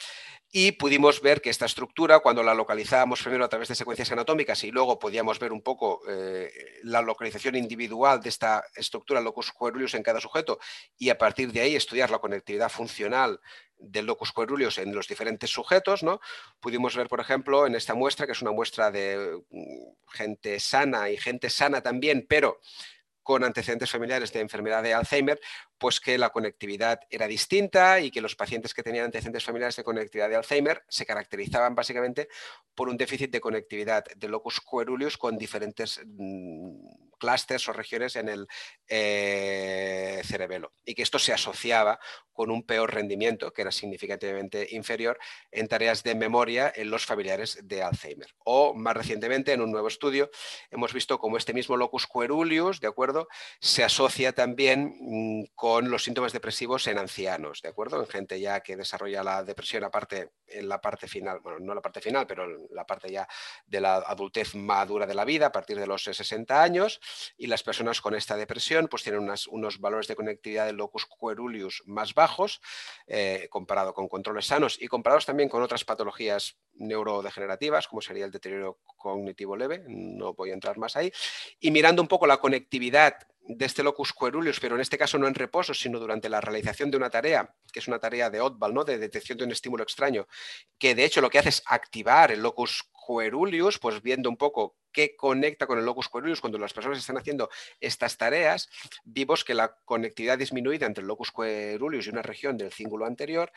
[0.50, 4.64] Y pudimos ver que esta estructura, cuando la localizábamos primero a través de secuencias anatómicas
[4.64, 6.50] y luego podíamos ver un poco eh,
[6.82, 10.58] la localización individual de esta estructura locus coeruleus en cada sujeto
[10.96, 13.40] y a partir de ahí estudiar la conectividad funcional
[13.78, 16.20] del locus coeruleus en los diferentes sujetos, ¿no?
[16.60, 21.10] Pudimos ver, por ejemplo, en esta muestra, que es una muestra de mm, gente sana
[21.10, 22.60] y gente sana también, pero
[23.22, 25.40] con antecedentes familiares de enfermedad de Alzheimer,
[25.78, 29.84] pues que la conectividad era distinta y que los pacientes que tenían antecedentes familiares de
[29.84, 32.28] conectividad de Alzheimer se caracterizaban básicamente
[32.74, 38.28] por un déficit de conectividad de locus coeruleus con diferentes mm, clústeres o regiones en
[38.28, 38.46] el
[38.88, 41.98] eh, cerebelo y que esto se asociaba
[42.32, 45.18] con un peor rendimiento, que era significativamente inferior,
[45.50, 48.34] en tareas de memoria en los familiares de Alzheimer.
[48.44, 50.30] O más recientemente, en un nuevo estudio,
[50.70, 53.26] hemos visto cómo este mismo locus coeruleus, ¿de acuerdo?,
[53.58, 58.00] se asocia también con mm, con los síntomas depresivos en ancianos, ¿de acuerdo?
[58.00, 61.80] En gente ya que desarrolla la depresión aparte en la parte final, bueno, no la
[61.80, 63.28] parte final, pero la parte ya
[63.66, 67.00] de la adultez madura de la vida a partir de los 60 años
[67.36, 71.82] y las personas con esta depresión pues tienen unos valores de conectividad del locus coeruleus
[71.86, 72.60] más bajos
[73.06, 78.30] eh, comparado con controles sanos y comparados también con otras patologías neurodegenerativas como sería el
[78.30, 81.12] deterioro cognitivo leve, no voy a entrar más ahí,
[81.60, 83.16] y mirando un poco la conectividad
[83.48, 86.90] de este locus coeruleus, pero en este caso no en reposo, sino durante la realización
[86.90, 88.84] de una tarea, que es una tarea de Oddball, ¿no?
[88.84, 90.26] de detección de un estímulo extraño,
[90.78, 94.76] que de hecho lo que hace es activar el locus coeruleus, pues viendo un poco
[94.92, 98.68] qué conecta con el locus coeruleus cuando las personas están haciendo estas tareas,
[99.04, 103.52] vimos que la conectividad disminuida entre el locus coeruleus y una región del cíngulo anterior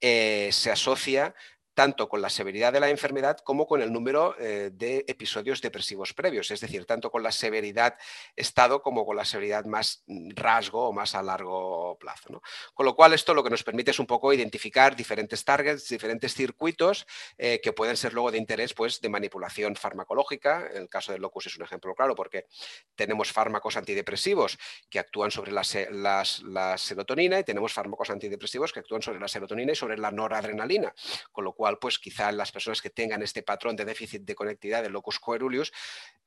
[0.00, 1.34] eh, se asocia
[1.76, 6.14] tanto con la severidad de la enfermedad como con el número eh, de episodios depresivos
[6.14, 7.98] previos, es decir, tanto con la severidad
[8.34, 12.42] estado como con la severidad más mm, rasgo o más a largo plazo.
[12.72, 16.32] Con lo cual, esto lo que nos permite es un poco identificar diferentes targets, diferentes
[16.32, 17.06] circuitos
[17.36, 20.66] eh, que pueden ser luego de interés pues, de manipulación farmacológica.
[20.72, 22.46] El caso del locus es un ejemplo claro porque
[22.94, 24.58] tenemos fármacos antidepresivos
[24.88, 29.72] que actúan sobre la, la serotonina y tenemos fármacos antidepresivos que actúan sobre la serotonina
[29.72, 30.94] y sobre la noradrenalina,
[31.32, 34.82] con lo cual pues quizá las personas que tengan este patrón de déficit de conectividad
[34.82, 35.72] del locus coeruleus,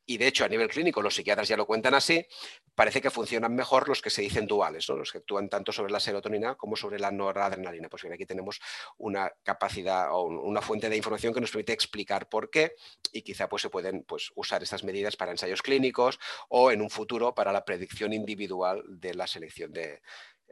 [0.09, 2.25] y de hecho a nivel clínico los psiquiatras ya lo cuentan así,
[2.73, 5.99] parece que funcionan mejor los que se dicen duales, los que actúan tanto sobre la
[5.99, 7.89] serotonina como sobre la noradrenalina.
[7.89, 8.59] Pues bien, aquí tenemos
[8.97, 12.73] una capacidad o una fuente de información que nos permite explicar por qué
[13.13, 16.89] y quizá pues, se pueden pues, usar estas medidas para ensayos clínicos o en un
[16.89, 20.01] futuro para la predicción individual de la selección de,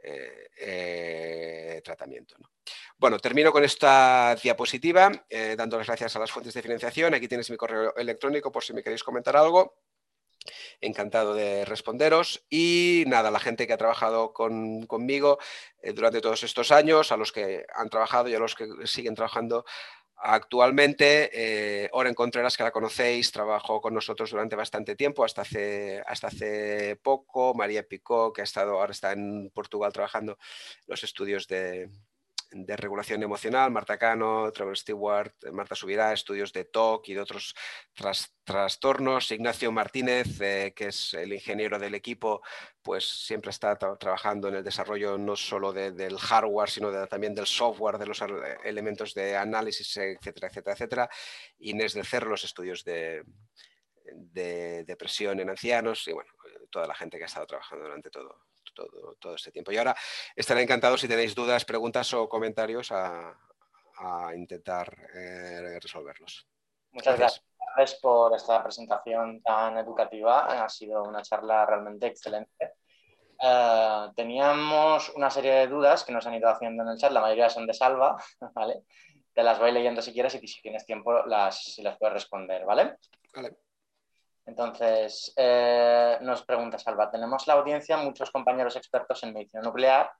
[0.02, 2.36] eh, eh, tratamiento.
[2.96, 7.14] Bueno, termino con esta diapositiva, eh, dando las gracias a las fuentes de financiación.
[7.14, 9.80] Aquí tienes mi correo electrónico por si me queréis comentar algo.
[10.80, 12.46] Encantado de responderos.
[12.48, 15.38] Y nada, la gente que ha trabajado conmigo
[15.94, 19.64] durante todos estos años, a los que han trabajado y a los que siguen trabajando
[20.20, 26.02] Actualmente, eh, Oren Contreras, que la conocéis, trabajó con nosotros durante bastante tiempo, hasta hace,
[26.06, 27.54] hasta hace poco.
[27.54, 30.36] María Picó, que ha estado, ahora está en Portugal trabajando
[30.86, 31.88] los estudios de,
[32.50, 37.54] de regulación emocional, Marta Cano, Trevor Stewart, Marta Subirá, estudios de TOC y de otros
[38.44, 39.30] trastornos.
[39.30, 42.42] Ignacio Martínez, eh, que es el ingeniero del equipo,
[42.82, 47.98] pues siempre está trabajando en el desarrollo no solo del hardware, sino también del software,
[47.98, 48.22] de los
[48.64, 51.10] elementos de análisis, etcétera, etcétera, etcétera.
[51.58, 53.22] Inés del Cerro, los estudios de,
[54.14, 56.30] de depresión en ancianos y bueno,
[56.70, 58.47] toda la gente que ha estado trabajando durante todo,
[59.18, 59.72] todo, este tiempo.
[59.72, 59.96] Y ahora
[60.34, 63.34] estaré encantado si tenéis dudas, preguntas o comentarios a,
[64.36, 66.46] intentar eh, resolverlos.
[66.92, 68.00] Muchas gracias.
[68.00, 70.64] por esta presentación tan educativa.
[70.64, 72.74] Ha sido una charla realmente excelente.
[73.40, 77.20] Eh, teníamos una serie de dudas que nos han ido haciendo en el chat, la
[77.20, 78.16] mayoría son de Salva,
[78.54, 78.82] ¿vale?
[79.32, 82.64] Te las voy leyendo si quieres y si tienes tiempo las, si las puedes responder,
[82.64, 82.96] ¿vale?
[83.34, 83.56] Vale.
[84.48, 90.10] Entonces, eh, nos pregunta Salva, tenemos la audiencia muchos compañeros expertos en medicina nuclear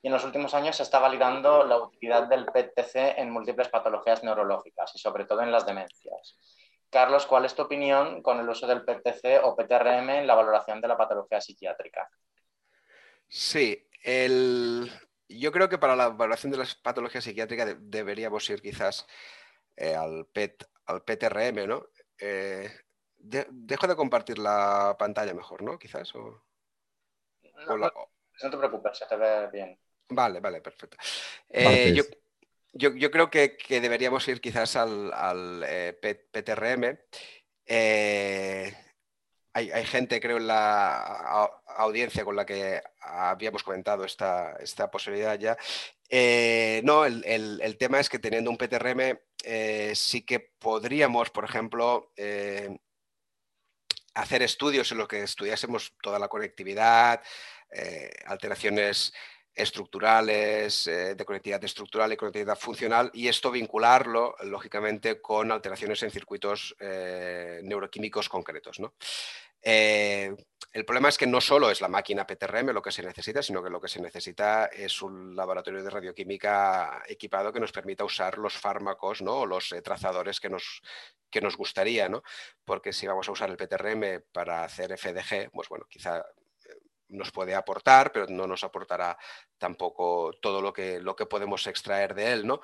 [0.00, 4.22] y en los últimos años se está validando la utilidad del PET-TC en múltiples patologías
[4.22, 6.38] neurológicas y sobre todo en las demencias.
[6.90, 10.80] Carlos, ¿cuál es tu opinión con el uso del PET-TC o PTRM en la valoración
[10.80, 12.08] de la patología psiquiátrica?
[13.26, 13.84] Sí,
[15.28, 19.08] yo creo que para la valoración de las patologías psiquiátricas deberíamos ir quizás
[19.74, 21.84] eh, al, PET, al PTRM, ¿no?
[22.20, 22.70] Eh,
[23.50, 25.78] dejo de compartir la pantalla mejor, ¿no?
[25.78, 26.14] Quizás.
[26.14, 26.42] O,
[27.68, 29.78] no, te preocupes, se te ve bien.
[30.08, 30.96] Vale, vale, perfecto.
[31.48, 31.94] Eh,
[32.72, 35.98] yo, creo que, deberíamos ir quizás al, eh,
[36.30, 36.98] PTRM.
[37.66, 38.74] Eh,
[39.52, 45.56] hay, gente, creo, en la audiencia con la que habíamos comentado esta, esta posibilidad ya.
[46.84, 49.18] no, el, el, tema es que teniendo un PTRM
[49.94, 52.12] sí que podríamos, por ejemplo,
[54.16, 57.22] hacer estudios en los que estudiásemos toda la conectividad,
[57.70, 59.12] eh, alteraciones
[59.54, 66.10] estructurales, eh, de conectividad estructural y conectividad funcional, y esto vincularlo, lógicamente, con alteraciones en
[66.10, 68.78] circuitos eh, neuroquímicos concretos.
[69.66, 73.62] El problema es que no solo es la máquina PTRM lo que se necesita, sino
[73.62, 78.38] que lo que se necesita es un laboratorio de radioquímica equipado que nos permita usar
[78.38, 79.40] los fármacos ¿no?
[79.40, 80.82] o los trazadores que nos,
[81.30, 82.22] que nos gustaría, ¿no?
[82.64, 86.45] Porque si vamos a usar el PTRM para hacer FDG, pues bueno, quizá eh,
[87.08, 89.16] nos puede aportar, pero no nos aportará
[89.58, 92.60] tampoco todo lo que, lo que podemos extraer de él, ¿no?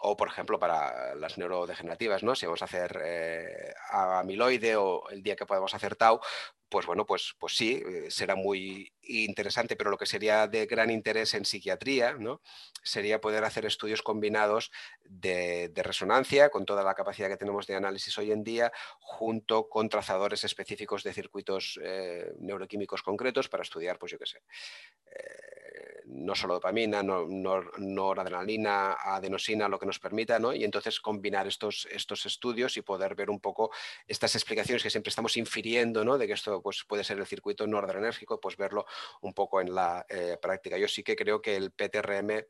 [0.00, 2.34] O, por ejemplo, para las neurodegenerativas, ¿no?
[2.34, 6.20] Si vamos a hacer eh, amiloide o el día que podemos hacer tau,
[6.74, 10.90] pues bueno, pues, pues sí, eh, será muy interesante, pero lo que sería de gran
[10.90, 12.40] interés en psiquiatría ¿no?
[12.82, 14.72] sería poder hacer estudios combinados
[15.04, 19.88] de, resonancia con toda la capacidad que tenemos de análisis hoy en día, junto con
[19.88, 24.38] trazadores específicos de circuitos eh, neuroquímicos concretos para estudiar, pues yo qué sé,
[25.06, 25.73] eh,
[26.06, 27.26] no solo dopamina, no,
[27.78, 30.52] noradrenalina, adenosina, lo que nos permita, ¿no?
[30.52, 33.70] y entonces combinar estos, estudios y poder ver un poco
[34.06, 36.18] estas explicaciones que siempre estamos infiriendo ¿no?
[36.18, 38.86] de que esto pues, puede ser el circuito noradrenérgico, pues verlo
[39.22, 40.76] un poco en la eh, práctica.
[40.78, 42.44] Yo sí que creo que el PTRM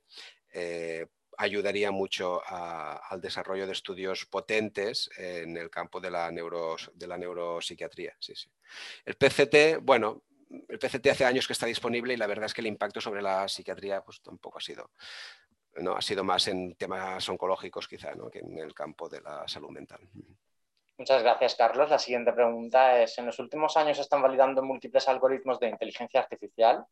[0.53, 7.19] eh, ayudaría mucho al desarrollo de estudios potentes en el campo de la, de la
[7.19, 8.17] neuropsiquiatría.
[8.21, 8.49] Sí, sí.
[9.05, 10.23] El PCT, bueno,
[10.69, 13.23] el PCT hace años que está disponible y la verdad es que el impacto sobre
[13.23, 14.91] la psiquiatría pues, tampoco ha sido,
[15.77, 19.71] no, ha sido más en temas oncológicos quizá que en el campo de la salud
[19.71, 20.01] mental.
[20.97, 21.91] Muchas gracias, Carlos.
[21.91, 26.21] La siguiente pregunta es, en los últimos años se están validando múltiples algoritmos de inteligencia
[26.21, 26.85] artificial.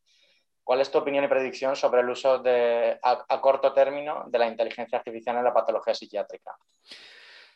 [0.65, 4.47] ¿Cuál es tu opinión y predicción sobre el uso de, a, corto término de la
[4.47, 6.57] inteligencia artificial en la patología psiquiátrica?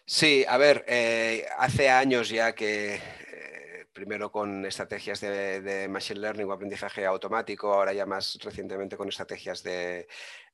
[0.04, 3.00] Sí, a ver, eh, hace años ya que
[3.96, 9.62] primero con estrategias de, machine learning o aprendizaje automático, ahora ya más recientemente con estrategias
[9.62, 10.06] de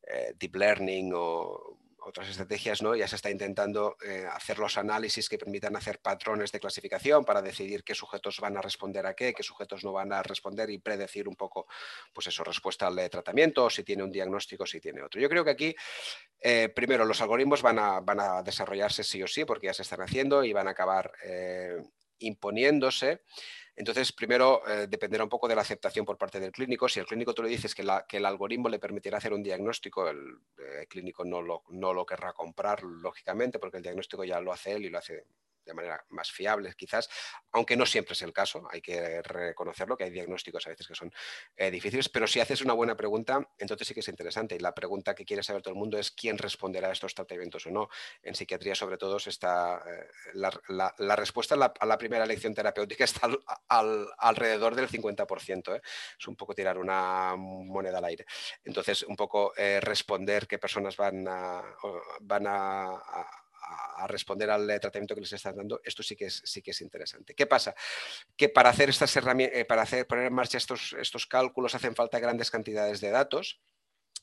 [0.06, 2.94] eh, deep learning o otras estrategias, ¿no?
[2.94, 7.42] ya se está intentando eh, hacer los análisis que permitan hacer patrones de clasificación para
[7.42, 10.78] decidir qué sujetos van a responder a qué, qué sujetos no van a responder y
[10.78, 11.66] predecir un poco,
[12.12, 15.20] pues eso, respuesta al tratamiento, si tiene un diagnóstico, si tiene otro.
[15.20, 15.74] Yo creo que aquí,
[16.40, 19.82] eh, primero, los algoritmos van a, van a, desarrollarse sí o sí, porque ya se
[19.82, 21.12] están haciendo y van a acabar
[22.22, 23.22] imponiéndose.
[23.74, 26.88] Entonces, primero eh, dependerá un poco de la aceptación por parte del clínico.
[26.88, 30.38] Si el clínico tú le dices que, el algoritmo le permitirá hacer un diagnóstico, el,
[30.58, 34.72] eh, clínico no lo, no lo querrá comprar, lógicamente, porque el diagnóstico ya lo hace
[34.72, 35.24] él y lo hace
[35.64, 37.08] de manera más fiable quizás,
[37.52, 40.94] aunque no siempre es el caso, hay que reconocerlo, que hay diagnósticos a veces que
[40.94, 41.12] son
[41.56, 44.56] eh, difíciles, pero si haces una buena pregunta, entonces sí que es interesante.
[44.56, 47.66] Y la pregunta que quiere saber todo el mundo es quién responderá a estos tratamientos
[47.66, 47.88] o no.
[48.22, 53.28] En psiquiatría, sobre todo, está eh, la, respuesta a la, primera elección terapéutica está
[54.18, 55.76] alrededor del 50%.
[55.76, 55.82] ¿eh?
[56.18, 58.26] Es un poco tirar una moneda al aire.
[58.64, 61.22] Entonces, un poco responder qué personas van
[62.20, 63.41] van a,
[64.06, 67.34] responder al tratamiento que les están dando, esto sí que es, sí que es interesante.
[67.34, 67.74] ¿Qué pasa?
[68.36, 72.18] Que para hacer estas herramientas, eh, para poner en marcha estos, estos cálculos hacen falta
[72.18, 73.60] grandes cantidades de datos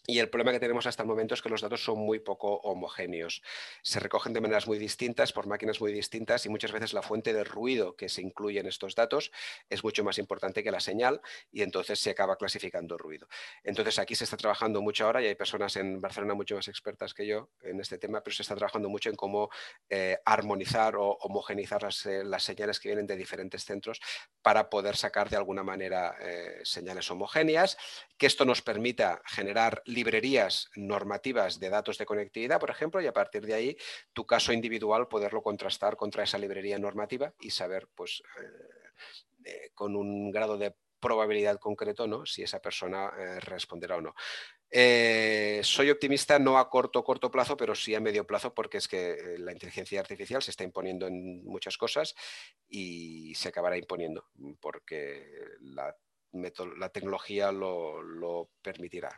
[0.09, 2.55] y el problema que tenemos hasta el momento es que los datos son muy poco
[2.63, 3.43] homogéneos.
[3.83, 7.31] Se recogen de maneras muy distintas, por máquinas muy distintas, y muchas veces la fuente
[7.31, 9.31] de ruido que se incluye en estos datos
[9.69, 13.27] es mucho más importante que la señal, y entonces se acaba clasificando ruido.
[13.63, 17.13] Entonces aquí se está trabajando mucho ahora, y hay personas en Barcelona mucho más expertas
[17.13, 19.51] que yo en este tema, pero se está trabajando mucho en cómo
[19.89, 24.01] eh, armonizar o homogenizar eh, las, señales que vienen de diferentes centros
[24.41, 27.77] para poder sacar de alguna manera eh, señales homogéneas,
[28.17, 33.11] que esto nos permita generar librerías normativas de datos de conectividad, por ejemplo, y a
[33.11, 33.77] partir de ahí
[34.13, 39.97] tu caso individual poderlo contrastar contra esa librería normativa y saber, pues, eh, eh, con
[39.97, 42.25] un grado de probabilidad concreto, ¿no?
[42.25, 44.13] Si esa persona eh, responderá o no.
[45.63, 49.35] soy optimista no a corto corto plazo, pero sí a medio plazo, porque es que
[49.37, 52.15] la inteligencia artificial se está imponiendo en muchas cosas
[52.69, 54.21] y se acabará imponiendo,
[54.61, 55.25] porque
[55.59, 55.93] la,
[56.77, 59.09] la tecnología lo, permitirá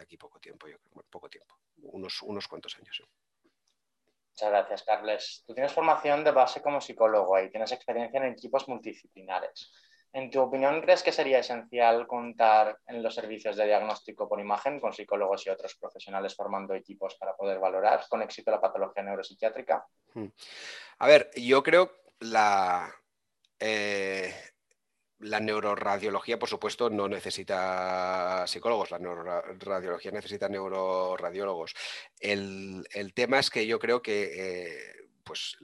[0.00, 3.02] aquí poco tiempo, yo creo, poco tiempo, unos, unos cuantos años.
[4.32, 5.44] Muchas gracias, Carles.
[5.46, 9.72] Tú tienes formación de base como psicólogo y tienes experiencia en equipos multidisciplinares.
[10.12, 14.80] En tu opinión, ¿crees que sería esencial contar en los servicios de diagnóstico por imagen
[14.80, 19.86] con psicólogos y otros profesionales formando equipos para poder valorar con éxito la patología neuropsiquiátrica?
[20.14, 20.26] Hmm.
[20.98, 22.92] A ver, yo creo la,
[23.60, 24.34] eh,
[25.20, 31.74] la neuroradiología, por supuesto, no necesita psicólogos, la neuroradiología necesita neuroradiólogos.
[32.18, 35.56] El, tema es que yo creo que, eh, pues,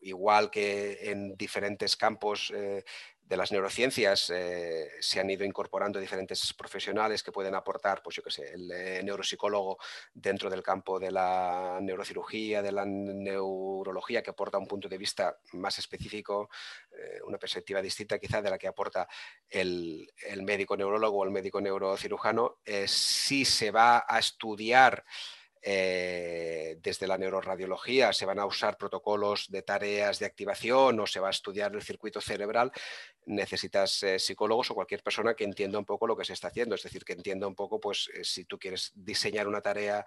[0.00, 2.84] igual que en diferentes campos eh,
[3.28, 8.22] de las neurociencias eh, se han ido incorporando diferentes profesionales que pueden aportar, pues yo
[8.22, 9.78] qué sé, el eh, neuropsicólogo
[10.14, 15.38] dentro del campo de la neurocirugía, de la neurología, que aporta un punto de vista
[15.54, 16.48] más específico,
[16.92, 19.08] eh, una perspectiva distinta quizá de la que aporta
[19.50, 22.58] el, el médico neurólogo o el médico neurocirujano.
[22.86, 25.04] si se va a estudiar
[25.68, 31.18] eh, desde la neuroradiología se van a usar protocolos de tareas de activación o se
[31.18, 32.70] va a estudiar el circuito cerebral,
[33.24, 36.76] necesitas eh, psicólogos o cualquier persona que entienda un poco lo que se está haciendo,
[36.76, 40.06] es decir, que entienda un poco, pues, eh, si tú quieres diseñar una tarea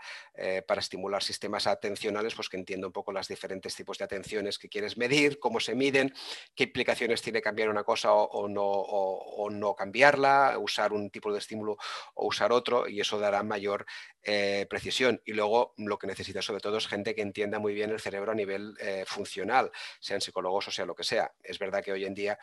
[0.65, 4.69] para estimular sistemas atencionales, pues que entienda un poco los diferentes tipos de atenciones que
[4.69, 6.13] quieres medir, cómo se miden,
[6.55, 11.39] qué implicaciones tiene cambiar una cosa o, no, o, no, cambiarla, usar un tipo de
[11.39, 11.77] estímulo
[12.15, 13.85] o usar otro, y eso dará mayor
[14.21, 15.21] precisión.
[15.25, 18.31] Y luego lo que necesitas sobre todo es gente que entienda muy bien el cerebro
[18.31, 18.75] a nivel
[19.05, 21.31] funcional, sean psicólogos o sea lo que sea.
[21.43, 22.37] Es verdad que hoy en día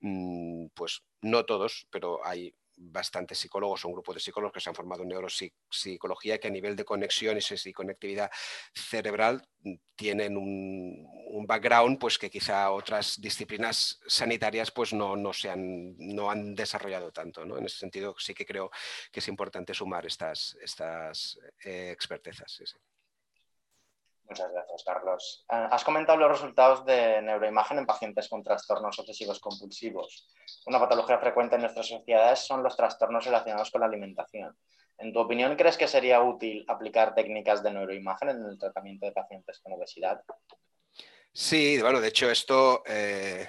[0.00, 4.70] Mm, pues no todos, pero hay bastantes psicólogos o un grupo de psicólogos que se
[4.70, 8.30] han formado en neuropsicología que a nivel de conexiones y conectividad
[8.74, 15.50] cerebral mm, tienen un, background pues que quizá otras disciplinas sanitarias pues no, no, se
[15.50, 17.44] han, no han desarrollado tanto.
[17.44, 17.58] ¿no?
[17.58, 18.70] En ese sentido sí que creo
[19.10, 22.60] que es importante sumar estas, estas eh, expertezas.
[24.30, 25.44] Muchas gracias, Carlos.
[25.50, 30.28] Eh, has comentado los resultados de neuroimagen en pacientes con trastornos obsesivos compulsivos.
[30.66, 34.56] Una patología frecuente en nuestras sociedades son los trastornos relacionados con la alimentación.
[34.98, 39.12] En tu opinión, ¿crees que sería útil aplicar técnicas de neuroimagen en el tratamiento de
[39.12, 40.22] pacientes con obesidad?
[41.32, 43.48] Sí, bueno, de hecho esto eh,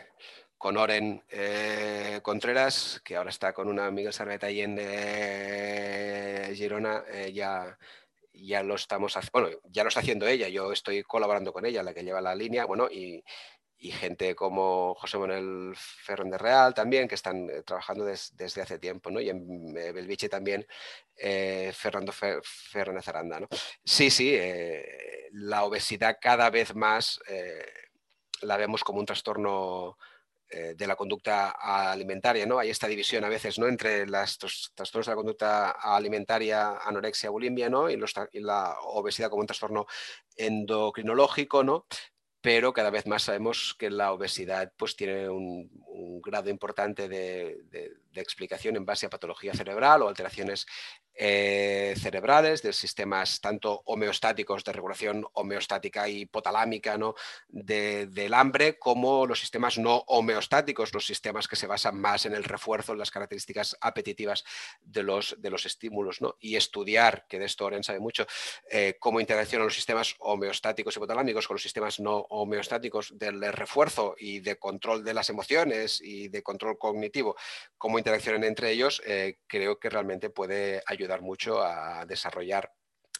[0.58, 4.78] con Oren eh, Contreras, que ahora está con una Miguel Sarveta ahí en
[6.56, 7.78] Girona, ya
[8.46, 11.94] ya lo estamos bueno, ya lo está haciendo ella, yo estoy colaborando con ella, la
[11.94, 13.24] que lleva la línea, bueno, y,
[13.94, 19.20] gente como José Manuel Fernández Real también, que están eh, trabajando desde hace tiempo, ¿no?
[19.20, 20.68] Y en eh, Belviche también
[21.18, 23.48] eh, Fernando Fernández Aranda, ¿no?
[23.84, 24.38] Sí, sí,
[25.32, 27.20] la obesidad cada vez más
[28.42, 29.98] la vemos como un trastorno
[30.54, 32.60] eh, de la conducta alimentaria, ¿no?
[32.60, 33.68] Hay esta división a veces, ¿no?
[33.70, 37.90] Entre las trastornos de la conducta alimentaria, anorexia, bulimia, ¿no?
[37.90, 37.98] Y,
[38.34, 39.86] la obesidad como un trastorno
[40.36, 41.86] endocrinológico, ¿no?
[42.42, 45.70] Pero cada vez más sabemos que la obesidad pues, tiene un,
[46.22, 47.62] grado importante de,
[48.14, 50.66] explicación en base a patología cerebral o alteraciones
[51.14, 57.16] eh, cerebrales, de sistemas tanto homeostáticos de regulación homeostática y hipotalámica ¿no?
[57.50, 62.44] del hambre, como los sistemas no homeostáticos, los sistemas que se basan más en el
[62.44, 64.44] refuerzo, en las características apetitivas
[64.82, 66.22] de los, de los estímulos.
[66.22, 66.38] ¿no?
[66.40, 68.26] Y estudiar, que de esto Oren sabe mucho,
[68.70, 74.16] eh, cómo interaccionan los sistemas homeostáticos y hipotalámicos con los sistemas no homeostáticos del refuerzo
[74.18, 77.36] y de control de las emociones y de control cognitivo,
[77.78, 82.72] cómo interaccionan entre ellos, eh, creo que realmente puede ayudar ayudar mucho a desarrollar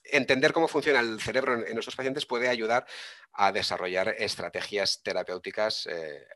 [0.04, 2.86] entender cómo funciona el cerebro en, nuestros pacientes puede ayudar
[3.34, 6.28] a desarrollar estrategias terapéuticas eh,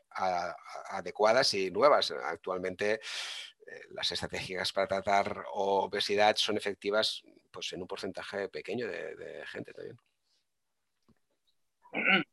[0.90, 2.10] adecuadas y nuevas.
[2.10, 9.44] Actualmente eh, las estrategias para tratar obesidad son efectivas pues, en un porcentaje pequeño de,
[9.46, 9.98] gente también.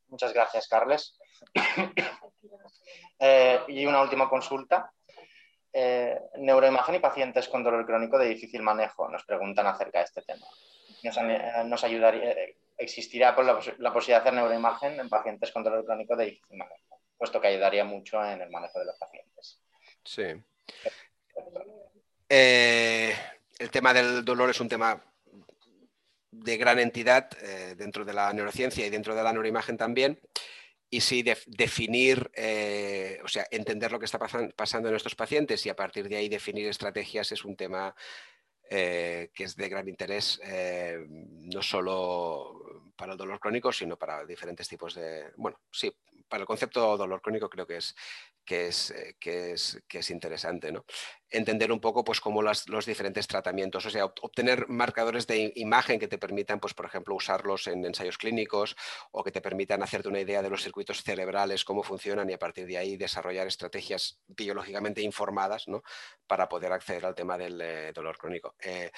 [0.08, 1.18] Muchas gracias, Carles.
[3.20, 4.92] Eh, y una última consulta.
[5.76, 10.22] Eh, neuroimagen y pacientes con dolor crónico de difícil manejo nos preguntan acerca de este
[10.22, 10.46] tema.
[11.66, 16.26] Nos, ayudaría, eh, existirá la, posibilidad de hacer neuroimagen en pacientes con dolor crónico de
[16.26, 19.60] difícil manejo, puesto que ayudaría mucho en el manejo de los pacientes.
[20.06, 20.24] Sí.
[22.30, 23.16] Eh,
[23.58, 25.04] el tema del dolor es un tema
[26.30, 27.32] de gran entidad
[27.78, 30.20] dentro de la neurociencia y dentro de la neuroimagen también
[30.94, 35.70] y sí definir, eh, o sea, entender lo que está pasando en nuestros pacientes y
[35.70, 37.96] a partir de ahí definir estrategias es un tema
[38.70, 44.24] eh, que es de gran interés, eh, no solo para el dolor crónico, sino para
[44.24, 45.92] diferentes tipos de, bueno, sí,
[46.28, 47.96] para el concepto dolor crónico creo que es,
[48.46, 50.72] que es, que es, que es interesante.
[50.72, 50.86] ¿no?
[51.34, 56.08] Entender un poco pues, cómo los diferentes tratamientos, o sea, obtener marcadores de imagen que
[56.08, 58.76] te permitan, pues, por ejemplo, usarlos en ensayos clínicos
[59.12, 62.40] o que te permitan hacerte una idea de los circuitos cerebrales, cómo funcionan y a
[62.40, 65.84] partir de ahí desarrollar estrategias biológicamente informadas ¿no?
[66.28, 68.56] para poder acceder al tema del eh, dolor crónico.
[68.64, 68.92] Eh,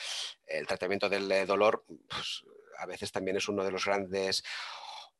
[0.45, 2.43] el tratamiento del dolor pues,
[2.77, 4.43] a veces también es uno de los grandes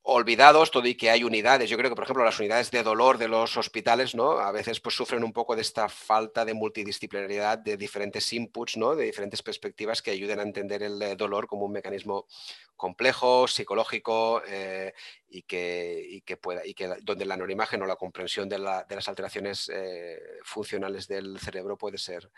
[0.08, 1.68] olvidados, todo y que hay unidades.
[1.68, 4.38] Yo creo que, por ejemplo, las unidades de dolor de los hospitales, ¿no?
[4.38, 8.95] A veces pues, sufren un poco de esta falta de multidisciplinaridad de diferentes inputs, ¿no?
[8.95, 12.28] De diferentes perspectivas que ayuden a entender el eh, dolor como un mecanismo
[12.76, 14.93] complejo, psicológico eh,
[15.28, 19.72] y, que, que pueda, y que donde la neuroimagen o la comprensión de, las alteraciones
[19.74, 22.30] eh, funcionales del cerebro puede ser,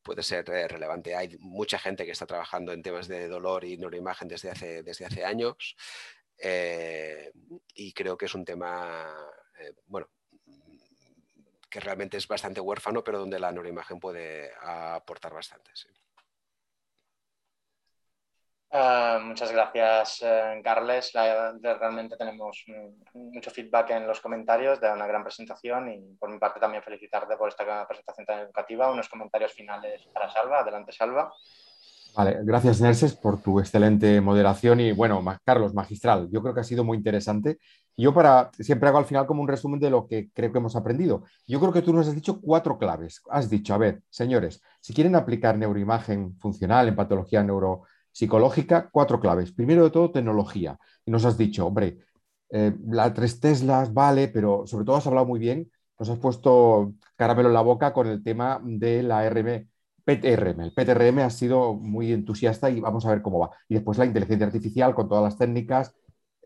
[0.00, 1.16] puede ser relevante.
[1.16, 5.06] Hay mucha gente que está trabajando en temas de dolor y neuroimagen desde hace, desde
[5.06, 5.76] hace años.
[6.38, 7.32] Eh,
[7.74, 9.14] y creo que es un tema,
[9.58, 10.08] eh, bueno,
[11.68, 15.70] que realmente es bastante huérfano, pero donde la neuroimagen puede aportar bastante.
[18.68, 21.12] Uh, muchas gracias, uh, Carles.
[21.12, 22.64] Realmente tenemos
[23.14, 27.36] mucho feedback en los comentarios de una gran presentación y por mi parte también felicitarte
[27.36, 28.90] por esta presentación tan educativa.
[28.90, 30.60] Unos comentarios finales para Salva.
[30.60, 31.32] Adelante, Salva.
[32.16, 36.64] Vale, gracias Nerses por tu excelente moderación y bueno, Carlos, magistral, yo creo que ha
[36.64, 37.58] sido muy interesante.
[37.94, 40.76] Yo para siempre hago al final como un resumen de lo que creo que hemos
[40.76, 41.24] aprendido.
[41.46, 43.20] Yo creo que tú nos has dicho cuatro claves.
[43.30, 49.52] Has dicho, a ver, señores, si quieren aplicar neuroimagen funcional en patología neuropsicológica, cuatro claves.
[49.52, 50.78] Primero de todo, tecnología.
[51.04, 51.98] Y nos has dicho, hombre,
[52.50, 56.94] eh, la tres Teslas vale, pero sobre todo has hablado muy bien, nos has puesto
[57.16, 59.68] caramelo en la boca con el tema de la RM
[60.06, 60.60] PTRM.
[60.60, 63.50] El PTRM ha sido muy entusiasta y vamos a ver cómo va.
[63.68, 65.94] Y después la inteligencia artificial con todas las técnicas,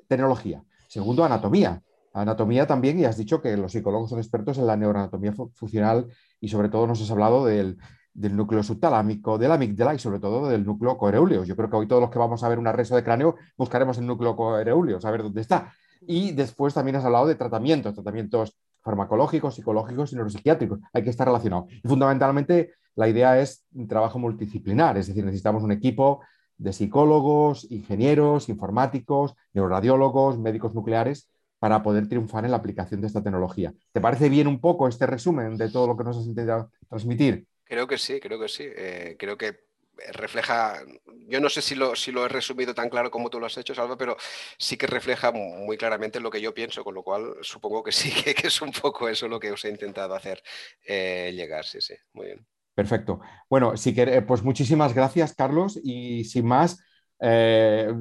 [0.08, 0.64] tecnología.
[0.88, 1.82] Segundo, anatomía.
[2.14, 6.08] Anatomía también, y has dicho que los psicólogos son expertos en la neuroanatomía funcional
[6.40, 7.78] y sobre todo nos has hablado del,
[8.14, 11.44] núcleo subtalámico, de la amígdala y sobre todo del núcleo coereúleo.
[11.44, 13.98] Yo creo que hoy todos los que vamos a ver un arresto de cráneo buscaremos
[13.98, 15.72] el núcleo coereúleo, saber dónde está.
[16.00, 20.80] Y después también has hablado de tratamientos, tratamientos farmacológicos, psicológicos y neuropsiquiátricos.
[20.92, 21.66] Hay que estar relacionado.
[21.70, 26.20] Y fundamentalmente la idea es trabajo multidisciplinar, es decir, necesitamos un equipo
[26.58, 33.22] de psicólogos, ingenieros, informáticos, neuroradiólogos, médicos nucleares para poder triunfar en la aplicación de esta
[33.22, 33.72] tecnología.
[33.92, 37.46] ¿Te parece bien un poco este resumen de todo lo que nos has intentado transmitir?
[37.64, 38.64] Creo que sí, creo que sí.
[38.66, 39.69] Eh, creo que
[40.12, 40.82] refleja,
[41.28, 43.56] yo no sé si lo, si lo he resumido tan claro como tú lo has
[43.58, 44.16] hecho, Salva, pero
[44.58, 48.10] sí que refleja muy claramente lo que yo pienso, con lo cual supongo que sí,
[48.34, 50.42] que, es un poco eso lo que os he intentado hacer
[50.86, 52.46] eh, llegar, sí, sí, muy bien.
[52.74, 53.20] Perfecto.
[53.48, 56.82] Bueno, si quer, pues muchísimas gracias, Carlos, y sin más,
[57.20, 57.92] eh,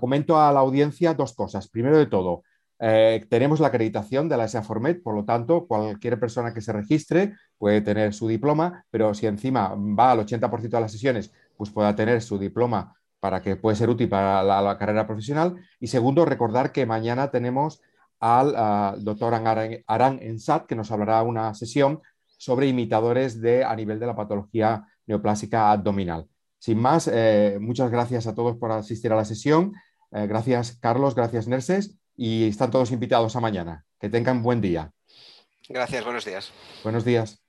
[0.00, 1.68] comento a la audiencia dos cosas.
[1.68, 2.44] Primero de todo,
[2.84, 7.36] eh, tenemos la acreditación de la SEA-Formet, por lo tanto, cualquier persona que se registre
[7.56, 11.94] puede tener su diploma, pero si encima va al 80% de las sesiones, pues pueda
[11.94, 15.54] tener su diploma para que puede ser útil para la, carrera profesional.
[15.78, 17.80] Y segundo, recordar que mañana tenemos
[18.18, 22.00] al doctor Arán Ensat, que nos hablará una sesión
[22.36, 26.26] sobre imitadores de, a nivel de la patología neoplásica abdominal.
[26.58, 29.72] Sin más, eh, muchas gracias a todos por asistir a la sesión.
[30.10, 33.84] Eh, gracias, Carlos, gracias, Nerses y están todos invitados a mañana.
[33.98, 34.92] Que tengan buen día.
[35.68, 36.52] Gracias, buenos días.
[36.82, 37.41] Buenos días.